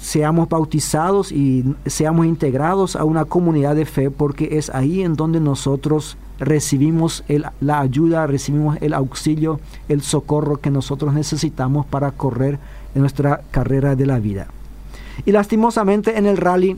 seamos 0.00 0.48
bautizados 0.48 1.32
y 1.32 1.74
seamos 1.84 2.24
integrados 2.24 2.96
a 2.96 3.04
una 3.04 3.26
comunidad 3.26 3.76
de 3.76 3.84
fe 3.84 4.10
porque 4.10 4.56
es 4.56 4.70
ahí 4.70 5.02
en 5.02 5.16
donde 5.16 5.38
nosotros 5.38 6.16
recibimos 6.38 7.24
el, 7.28 7.44
la 7.60 7.80
ayuda, 7.80 8.26
recibimos 8.26 8.78
el 8.80 8.94
auxilio, 8.94 9.60
el 9.90 10.00
socorro 10.00 10.56
que 10.56 10.70
nosotros 10.70 11.12
necesitamos 11.12 11.84
para 11.84 12.12
correr 12.12 12.58
en 12.94 13.02
nuestra 13.02 13.42
carrera 13.50 13.96
de 13.96 14.06
la 14.06 14.18
vida. 14.18 14.46
Y 15.26 15.32
lastimosamente 15.32 16.16
en 16.16 16.24
el 16.24 16.38
rally, 16.38 16.76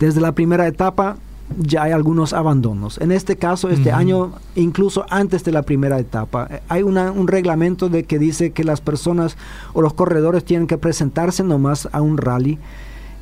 desde 0.00 0.20
la 0.20 0.32
primera 0.32 0.66
etapa, 0.66 1.16
ya 1.58 1.84
hay 1.84 1.92
algunos 1.92 2.32
abandonos. 2.32 2.98
En 2.98 3.12
este 3.12 3.36
caso, 3.36 3.68
este 3.68 3.92
año, 3.92 4.32
incluso 4.54 5.04
antes 5.10 5.44
de 5.44 5.52
la 5.52 5.62
primera 5.62 5.98
etapa, 5.98 6.46
eh, 6.50 6.60
hay 6.68 6.82
un 6.82 7.28
reglamento 7.28 7.88
de 7.88 8.04
que 8.04 8.18
dice 8.18 8.52
que 8.52 8.64
las 8.64 8.80
personas 8.80 9.36
o 9.72 9.82
los 9.82 9.94
corredores 9.94 10.44
tienen 10.44 10.66
que 10.66 10.78
presentarse 10.78 11.42
nomás 11.42 11.88
a 11.92 12.00
un 12.00 12.18
rally 12.18 12.58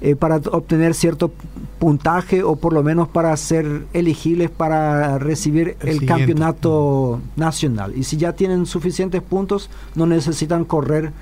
eh, 0.01 0.15
para 0.15 0.37
obtener 0.37 0.95
cierto 0.95 1.33
puntaje 1.81 2.45
o 2.45 2.55
por 2.55 2.73
lo 2.73 2.85
menos 2.85 3.09
para 3.09 3.37
ser 3.37 3.87
elegibles 3.93 4.49
para 4.49 5.19
recibir 5.19 5.77
el, 5.81 6.07
campeonato 6.07 7.21
nacional. 7.37 7.95
Y 7.97 8.05
si 8.05 8.17
ya 8.17 8.33
tienen 8.35 8.67
suficientes 8.67 9.23
puntos, 9.23 9.71
no 9.97 10.07
necesitan 10.07 10.65
correr 10.65 11.13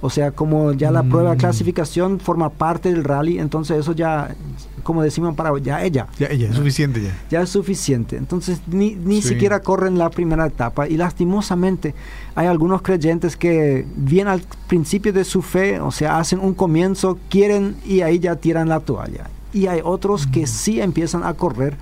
o 0.00 0.10
sea, 0.10 0.32
como 0.32 0.72
ya 0.72 0.90
la 0.90 1.02
prueba 1.02 1.30
de 1.30 1.36
mm. 1.36 1.40
clasificación 1.40 2.20
forma 2.20 2.50
parte 2.50 2.90
del 2.90 3.04
rally, 3.04 3.38
entonces 3.38 3.78
eso 3.78 3.92
ya, 3.92 4.34
como 4.82 5.02
decimos 5.02 5.34
para 5.34 5.56
ya 5.58 5.82
ella. 5.82 6.06
Ya 6.18 6.26
ella, 6.26 6.48
es 6.50 6.56
suficiente 6.56 7.02
ya. 7.02 7.18
Ya 7.30 7.40
es 7.42 7.48
suficiente. 7.48 8.16
Entonces 8.16 8.60
ni, 8.66 8.94
ni 8.94 9.22
siquiera 9.22 9.60
corren 9.60 9.98
la 9.98 10.10
primera 10.10 10.46
etapa 10.46 10.88
y 10.88 10.96
lastimosamente 10.96 11.94
hay 12.34 12.46
algunos 12.46 12.82
creyentes 12.82 13.36
que 13.36 13.86
vienen 13.96 14.32
al 14.32 14.42
principio 14.66 15.12
de 15.12 15.24
su 15.24 15.42
fe, 15.42 15.80
o 15.80 15.90
sea, 15.90 16.18
hacen 16.18 16.40
un 16.40 16.54
comienzo, 16.54 17.18
quieren 17.28 17.76
y 17.84 18.02
ahí 18.02 18.18
ya 18.18 18.36
tiran 18.36 18.68
la 18.68 18.80
toalla. 18.80 19.30
Y 19.52 19.68
hay 19.68 19.80
otros 19.82 20.26
que 20.26 20.42
mm. 20.42 20.46
sí 20.46 20.80
empiezan 20.80 21.22
a 21.24 21.34
correr 21.34 21.76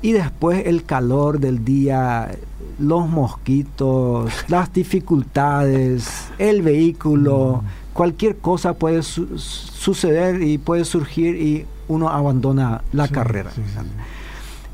y 0.00 0.12
después 0.12 0.66
el 0.66 0.84
calor 0.84 1.40
del 1.40 1.64
día, 1.64 2.30
los 2.78 3.08
mosquitos, 3.08 4.32
las 4.48 4.72
dificultades, 4.72 6.28
el 6.38 6.62
vehículo, 6.62 7.62
mm. 7.62 7.94
cualquier 7.94 8.36
cosa 8.36 8.74
puede 8.74 9.02
suceder 9.02 10.42
y 10.42 10.58
puede 10.58 10.84
surgir 10.84 11.36
y 11.36 11.66
uno 11.88 12.08
abandona 12.08 12.82
la 12.92 13.08
carrera. 13.08 13.50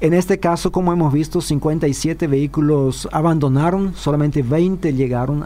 En 0.01 0.13
este 0.13 0.39
caso, 0.39 0.71
como 0.71 0.93
hemos 0.93 1.13
visto, 1.13 1.41
57 1.41 2.27
vehículos 2.27 3.09
abandonaron, 3.11 3.95
solamente 3.95 4.43
20 4.43 4.93
llegaron. 4.93 5.45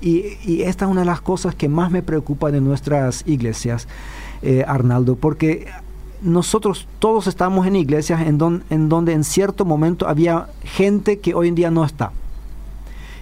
y, 0.00 0.24
y, 0.46 0.62
esta 0.62 0.86
es 0.86 0.90
una 0.90 1.00
de 1.00 1.06
las 1.06 1.20
cosas 1.20 1.54
que 1.54 1.68
más 1.68 1.90
me 1.90 2.02
preocupa 2.02 2.50
de 2.50 2.60
nuestras 2.60 3.24
iglesias, 3.26 3.86
eh, 4.40 4.64
Arnaldo, 4.66 5.16
porque 5.16 5.66
nosotros 6.22 6.86
todos 6.98 7.26
estamos 7.26 7.66
en 7.66 7.76
iglesias 7.76 8.20
en, 8.22 8.62
en 8.70 8.88
donde 8.88 9.12
en 9.12 9.24
cierto 9.24 9.64
momento 9.64 10.08
había 10.08 10.48
gente 10.62 11.18
que 11.18 11.34
hoy 11.34 11.48
en 11.48 11.54
día 11.54 11.70
no 11.70 11.84
está. 11.84 12.12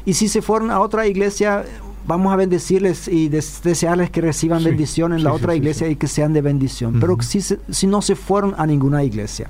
Y 0.04 0.14
si 0.14 0.28
se 0.28 0.40
fueron 0.40 0.70
a 0.70 0.80
otra 0.80 1.06
iglesia, 1.06 1.64
vamos 2.06 2.32
a 2.32 2.36
bendecirles 2.36 3.08
y 3.08 3.28
desearles 3.28 4.10
que 4.10 4.20
reciban 4.20 4.62
bendición 4.62 5.12
en 5.12 5.24
la 5.24 5.32
otra 5.32 5.54
iglesia 5.54 5.88
y 5.88 5.96
que 5.96 6.06
sean 6.06 6.32
de 6.32 6.40
bendición. 6.40 7.00
Pero 7.00 7.20
si, 7.20 7.40
si 7.42 7.86
no 7.86 8.02
se 8.02 8.14
fueron 8.14 8.54
a 8.56 8.66
ninguna 8.66 9.02
iglesia, 9.02 9.48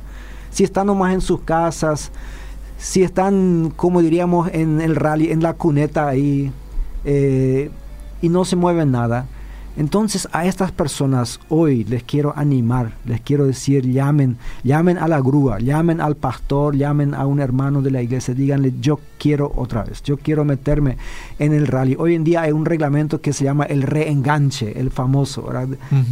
si 0.50 0.64
están 0.64 0.86
nomás 0.86 1.12
en 1.12 1.20
sus 1.20 1.40
casas, 1.40 2.10
si 2.78 3.02
están, 3.02 3.72
como 3.76 4.00
diríamos, 4.00 4.48
en 4.52 4.80
el 4.80 4.96
rally, 4.96 5.30
en 5.30 5.42
la 5.42 5.52
cuneta 5.52 6.08
ahí, 6.08 6.50
eh, 7.04 7.70
y 8.22 8.28
no 8.28 8.44
se 8.44 8.56
mueven 8.56 8.90
nada, 8.90 9.26
Entonces 9.76 10.28
a 10.32 10.46
estas 10.46 10.72
personas 10.72 11.38
hoy 11.48 11.84
les 11.84 12.02
quiero 12.02 12.32
animar, 12.36 12.92
les 13.04 13.20
quiero 13.20 13.44
decir, 13.44 13.86
llamen, 13.86 14.38
llamen 14.64 14.96
a 14.96 15.06
la 15.06 15.20
grúa, 15.20 15.58
llamen 15.58 16.00
al 16.00 16.16
pastor, 16.16 16.76
llamen 16.76 17.14
a 17.14 17.26
un 17.26 17.40
hermano 17.40 17.82
de 17.82 17.90
la 17.90 18.02
iglesia, 18.02 18.34
díganle, 18.34 18.72
yo 18.80 18.98
quiero 19.18 19.52
otra 19.54 19.84
vez, 19.84 20.02
yo 20.02 20.16
quiero 20.16 20.44
meterme 20.44 20.96
en 21.38 21.52
el 21.52 21.66
rally. 21.66 21.96
Hoy 21.98 22.14
en 22.14 22.24
día 22.24 22.42
hay 22.42 22.52
un 22.52 22.64
reglamento 22.64 23.20
que 23.20 23.32
se 23.32 23.44
llama 23.44 23.64
el 23.64 23.82
reenganche, 23.82 24.78
el 24.78 24.90
famoso, 24.90 25.50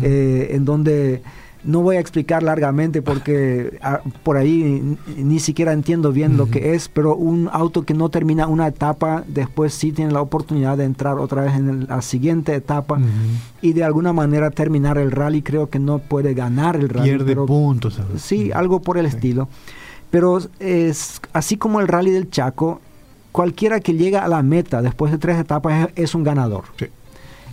eh, 0.02 0.48
en 0.50 0.64
donde 0.64 1.22
no 1.64 1.80
voy 1.80 1.96
a 1.96 2.00
explicar 2.00 2.42
largamente 2.42 3.02
porque 3.02 3.78
ah, 3.82 4.00
por 4.22 4.36
ahí 4.36 4.96
ni, 5.16 5.38
siquiera 5.38 5.72
entiendo 5.72 6.12
bien 6.12 6.36
lo 6.36 6.50
que 6.50 6.74
es, 6.74 6.88
pero 6.88 7.16
un 7.16 7.48
auto 7.52 7.84
que 7.84 7.94
no 7.94 8.08
termina 8.08 8.46
una 8.46 8.66
etapa, 8.66 9.24
después 9.26 9.74
sí 9.74 9.92
tiene 9.92 10.12
la 10.12 10.20
oportunidad 10.20 10.76
de 10.76 10.84
entrar 10.84 11.18
otra 11.18 11.42
vez 11.42 11.54
en 11.54 11.86
la 11.86 12.02
siguiente 12.02 12.54
etapa 12.54 12.98
y 13.62 13.72
de 13.72 13.84
alguna 13.84 14.12
manera 14.12 14.50
terminar 14.50 14.98
el 14.98 15.10
rally. 15.10 15.42
Creo 15.42 15.70
que 15.70 15.78
no 15.78 15.98
puede 15.98 16.34
ganar 16.34 16.76
el 16.76 16.88
rally. 16.88 17.10
Pierde 17.10 17.36
puntos. 17.36 18.00
Sí, 18.18 18.52
algo 18.52 18.80
por 18.80 18.98
el 18.98 19.06
estilo. 19.06 19.48
Pero 20.10 20.38
es 20.60 21.20
así 21.32 21.56
como 21.56 21.80
el 21.80 21.88
rally 21.88 22.10
del 22.10 22.30
Chaco, 22.30 22.80
cualquiera 23.32 23.80
que 23.80 23.94
llega 23.94 24.24
a 24.24 24.28
la 24.28 24.42
meta 24.42 24.80
después 24.80 25.10
de 25.10 25.18
tres 25.18 25.38
etapas 25.38 25.88
es, 25.96 26.14
un 26.14 26.22
ganador. 26.22 26.64
Sí. 26.78 26.86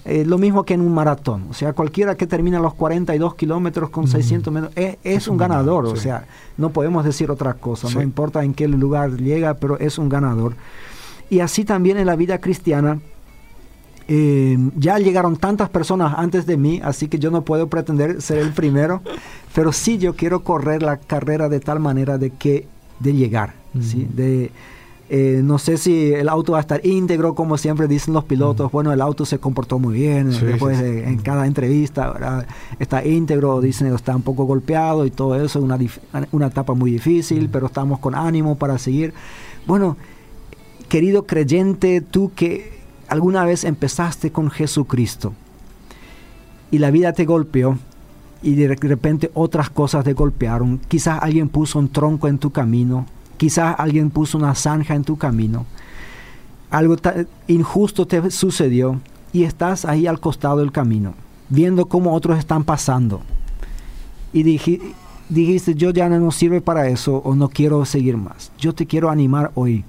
Eh, 0.03 0.25
lo 0.25 0.39
mismo 0.39 0.63
que 0.63 0.73
en 0.73 0.81
un 0.81 0.93
maratón. 0.93 1.45
O 1.49 1.53
sea, 1.53 1.73
cualquiera 1.73 2.15
que 2.15 2.25
termina 2.25 2.59
los 2.59 2.73
42 2.73 3.35
kilómetros 3.35 3.89
con 3.91 4.07
600 4.07 4.53
metros 4.53 4.73
es, 4.75 5.27
un 5.27 5.37
ganador. 5.37 5.85
O 5.85 5.95
sea, 5.95 6.25
no 6.57 6.71
podemos 6.71 7.05
decir 7.05 7.29
otra 7.29 7.53
cosa. 7.53 7.87
No 7.93 8.01
importa 8.01 8.43
en 8.43 8.53
qué 8.53 8.67
lugar 8.67 9.17
llega, 9.17 9.53
pero 9.55 9.77
es 9.77 9.97
un 9.97 10.09
ganador. 10.09 10.55
Y 11.29 11.39
así 11.39 11.65
también 11.65 11.97
en 11.97 12.07
la 12.07 12.15
vida 12.15 12.39
cristiana. 12.39 12.99
Eh, 14.07 14.57
ya 14.75 14.97
llegaron 14.97 15.37
tantas 15.37 15.69
personas 15.69 16.15
antes 16.17 16.45
de 16.45 16.57
mí, 16.57 16.81
así 16.83 17.07
que 17.07 17.17
yo 17.17 17.31
no 17.31 17.43
puedo 17.43 17.67
pretender 17.67 18.21
ser 18.21 18.39
el 18.39 18.51
primero, 18.51 19.01
pero 19.55 19.71
sí 19.71 19.99
yo 19.99 20.15
quiero 20.15 20.43
correr 20.43 20.83
la 20.83 20.97
carrera 20.97 21.47
de 21.47 21.61
tal 21.61 21.79
manera 21.79 22.17
de 22.17 22.31
que 22.31 22.67
de 22.99 23.13
llegar, 23.13 23.53
¿sí? 23.79 24.05
de, 24.11 24.51
eh, 25.13 25.41
no 25.43 25.59
sé 25.59 25.75
si 25.75 26.13
el 26.13 26.29
auto 26.29 26.53
va 26.53 26.59
a 26.59 26.61
estar 26.61 26.85
íntegro, 26.85 27.35
como 27.35 27.57
siempre 27.57 27.89
dicen 27.89 28.13
los 28.13 28.23
pilotos. 28.23 28.71
Bueno, 28.71 28.93
el 28.93 29.01
auto 29.01 29.25
se 29.25 29.39
comportó 29.39 29.77
muy 29.77 29.93
bien 29.93 30.29
después 30.29 30.79
en 30.79 31.17
cada 31.17 31.47
entrevista, 31.47 32.45
está 32.79 33.05
íntegro, 33.05 33.59
dicen 33.59 33.93
está 33.93 34.15
un 34.15 34.21
poco 34.21 34.45
golpeado 34.45 35.05
y 35.05 35.11
todo 35.11 35.35
eso, 35.35 35.59
una, 35.59 35.77
una 36.31 36.47
etapa 36.47 36.75
muy 36.75 36.91
difícil, 36.91 37.49
pero 37.51 37.65
estamos 37.65 37.99
con 37.99 38.15
ánimo 38.15 38.55
para 38.55 38.77
seguir. 38.77 39.13
Bueno, 39.67 39.97
querido 40.87 41.25
creyente, 41.25 41.99
tú 41.99 42.31
que 42.33 42.79
alguna 43.09 43.43
vez 43.43 43.65
empezaste 43.65 44.31
con 44.31 44.49
Jesucristo 44.49 45.33
y 46.71 46.77
la 46.77 46.89
vida 46.89 47.11
te 47.11 47.25
golpeó 47.25 47.77
y 48.41 48.55
de 48.55 48.75
repente 48.75 49.29
otras 49.33 49.69
cosas 49.69 50.05
te 50.05 50.13
golpearon, 50.13 50.79
quizás 50.87 51.19
alguien 51.21 51.49
puso 51.49 51.79
un 51.79 51.89
tronco 51.89 52.29
en 52.29 52.37
tu 52.37 52.51
camino, 52.51 53.07
Quizás 53.41 53.73
alguien 53.79 54.11
puso 54.11 54.37
una 54.37 54.53
zanja 54.53 54.93
en 54.93 55.03
tu 55.03 55.17
camino. 55.17 55.65
Algo 56.69 56.95
injusto 57.47 58.05
te 58.05 58.29
sucedió 58.29 59.01
y 59.33 59.45
estás 59.45 59.83
ahí 59.83 60.05
al 60.05 60.19
costado 60.19 60.57
del 60.57 60.71
camino, 60.71 61.15
viendo 61.49 61.87
cómo 61.87 62.13
otros 62.13 62.37
están 62.37 62.63
pasando. 62.63 63.21
Y 64.31 64.43
dijiste, 64.43 65.73
yo 65.73 65.89
ya 65.89 66.07
no 66.07 66.29
sirve 66.29 66.61
para 66.61 66.87
eso 66.89 67.15
o 67.25 67.33
no 67.33 67.49
quiero 67.49 67.83
seguir 67.85 68.15
más. 68.15 68.51
Yo 68.59 68.75
te 68.75 68.85
quiero 68.85 69.09
animar 69.09 69.49
hoy. 69.55 69.85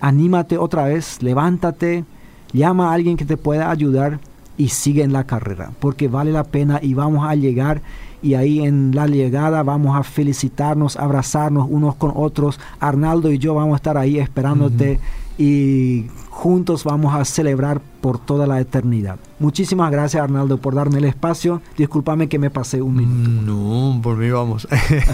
Anímate 0.00 0.56
otra 0.56 0.84
vez, 0.84 1.22
levántate, 1.22 2.06
llama 2.54 2.88
a 2.88 2.94
alguien 2.94 3.18
que 3.18 3.26
te 3.26 3.36
pueda 3.36 3.70
ayudar 3.70 4.18
y 4.56 4.70
sigue 4.70 5.02
en 5.02 5.12
la 5.12 5.24
carrera, 5.24 5.72
porque 5.78 6.08
vale 6.08 6.32
la 6.32 6.44
pena 6.44 6.80
y 6.82 6.94
vamos 6.94 7.28
a 7.28 7.34
llegar 7.34 7.82
y 8.24 8.34
ahí 8.34 8.60
en 8.60 8.92
la 8.94 9.06
llegada 9.06 9.62
vamos 9.62 9.96
a 9.98 10.02
felicitarnos, 10.02 10.96
abrazarnos 10.96 11.66
unos 11.68 11.94
con 11.96 12.10
otros. 12.14 12.58
Arnaldo 12.80 13.30
y 13.30 13.38
yo 13.38 13.54
vamos 13.54 13.74
a 13.74 13.76
estar 13.76 13.98
ahí 13.98 14.18
esperándote 14.18 14.98
y 15.36 16.06
juntos 16.30 16.84
vamos 16.84 17.14
a 17.14 17.22
celebrar 17.26 17.82
por 18.00 18.18
toda 18.18 18.46
la 18.46 18.60
eternidad. 18.60 19.18
Muchísimas 19.38 19.92
gracias 19.92 20.22
Arnaldo 20.22 20.56
por 20.56 20.74
darme 20.74 20.98
el 20.98 21.04
espacio. 21.04 21.60
Discúlpame 21.76 22.30
que 22.30 22.38
me 22.38 22.48
pasé 22.48 22.80
un 22.80 22.96
minuto. 22.96 23.42
No, 23.42 24.00
por 24.00 24.16
mí 24.16 24.30
vamos. 24.30 24.66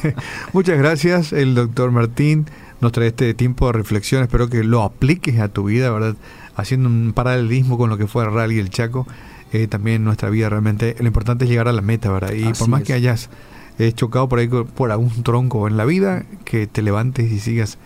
Muchas 0.52 0.78
gracias 0.78 1.32
el 1.32 1.56
doctor 1.56 1.90
Martín. 1.90 2.46
Nos 2.80 2.92
trae 2.92 3.08
este 3.08 3.34
tiempo 3.34 3.66
de 3.66 3.72
reflexión. 3.72 4.22
Espero 4.22 4.48
que 4.48 4.62
lo 4.62 4.84
apliques 4.84 5.40
a 5.40 5.48
tu 5.48 5.64
vida, 5.64 5.90
¿verdad? 5.90 6.14
Haciendo 6.54 6.88
un 6.88 7.12
paralelismo 7.12 7.76
con 7.76 7.90
lo 7.90 7.98
que 7.98 8.06
fue 8.06 8.24
el 8.24 8.32
rally 8.32 8.60
el 8.60 8.70
Chaco 8.70 9.04
eh, 9.52 9.66
también 9.66 10.04
nuestra 10.04 10.30
vida 10.30 10.48
realmente. 10.48 10.96
Lo 10.98 11.06
importante 11.06 11.44
es 11.44 11.50
llegar 11.50 11.68
a 11.68 11.72
la 11.72 11.82
meta, 11.82 12.10
¿verdad? 12.10 12.32
Y 12.32 12.52
por 12.52 12.68
más 12.68 12.82
que 12.82 12.92
hayas 12.92 13.30
eh, 13.78 13.92
chocado 13.92 14.28
por 14.28 14.38
ahí 14.38 14.48
por 14.48 14.90
algún 14.90 15.22
tronco 15.22 15.66
en 15.66 15.76
la 15.76 15.84
vida, 15.84 16.24
que 16.44 16.66
te 16.66 16.82
levantes 16.82 17.30
y 17.30 17.40
sigas 17.40 17.78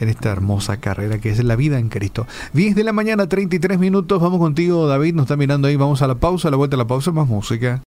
en 0.00 0.08
esta 0.08 0.30
hermosa 0.30 0.78
carrera 0.78 1.18
que 1.18 1.30
es 1.30 1.42
la 1.42 1.56
vida 1.56 1.78
en 1.78 1.88
Cristo. 1.88 2.26
10 2.52 2.74
de 2.74 2.84
la 2.84 2.92
mañana, 2.92 3.28
33 3.28 3.78
minutos. 3.78 4.20
Vamos 4.20 4.38
contigo, 4.38 4.86
David. 4.86 5.14
Nos 5.14 5.24
está 5.24 5.36
mirando 5.36 5.68
ahí. 5.68 5.76
Vamos 5.76 6.02
a 6.02 6.06
la 6.06 6.14
pausa. 6.14 6.48
A 6.48 6.50
la 6.50 6.56
vuelta 6.56 6.76
a 6.76 6.78
la 6.78 6.86
pausa, 6.86 7.10
más 7.10 7.26
música. 7.26 7.76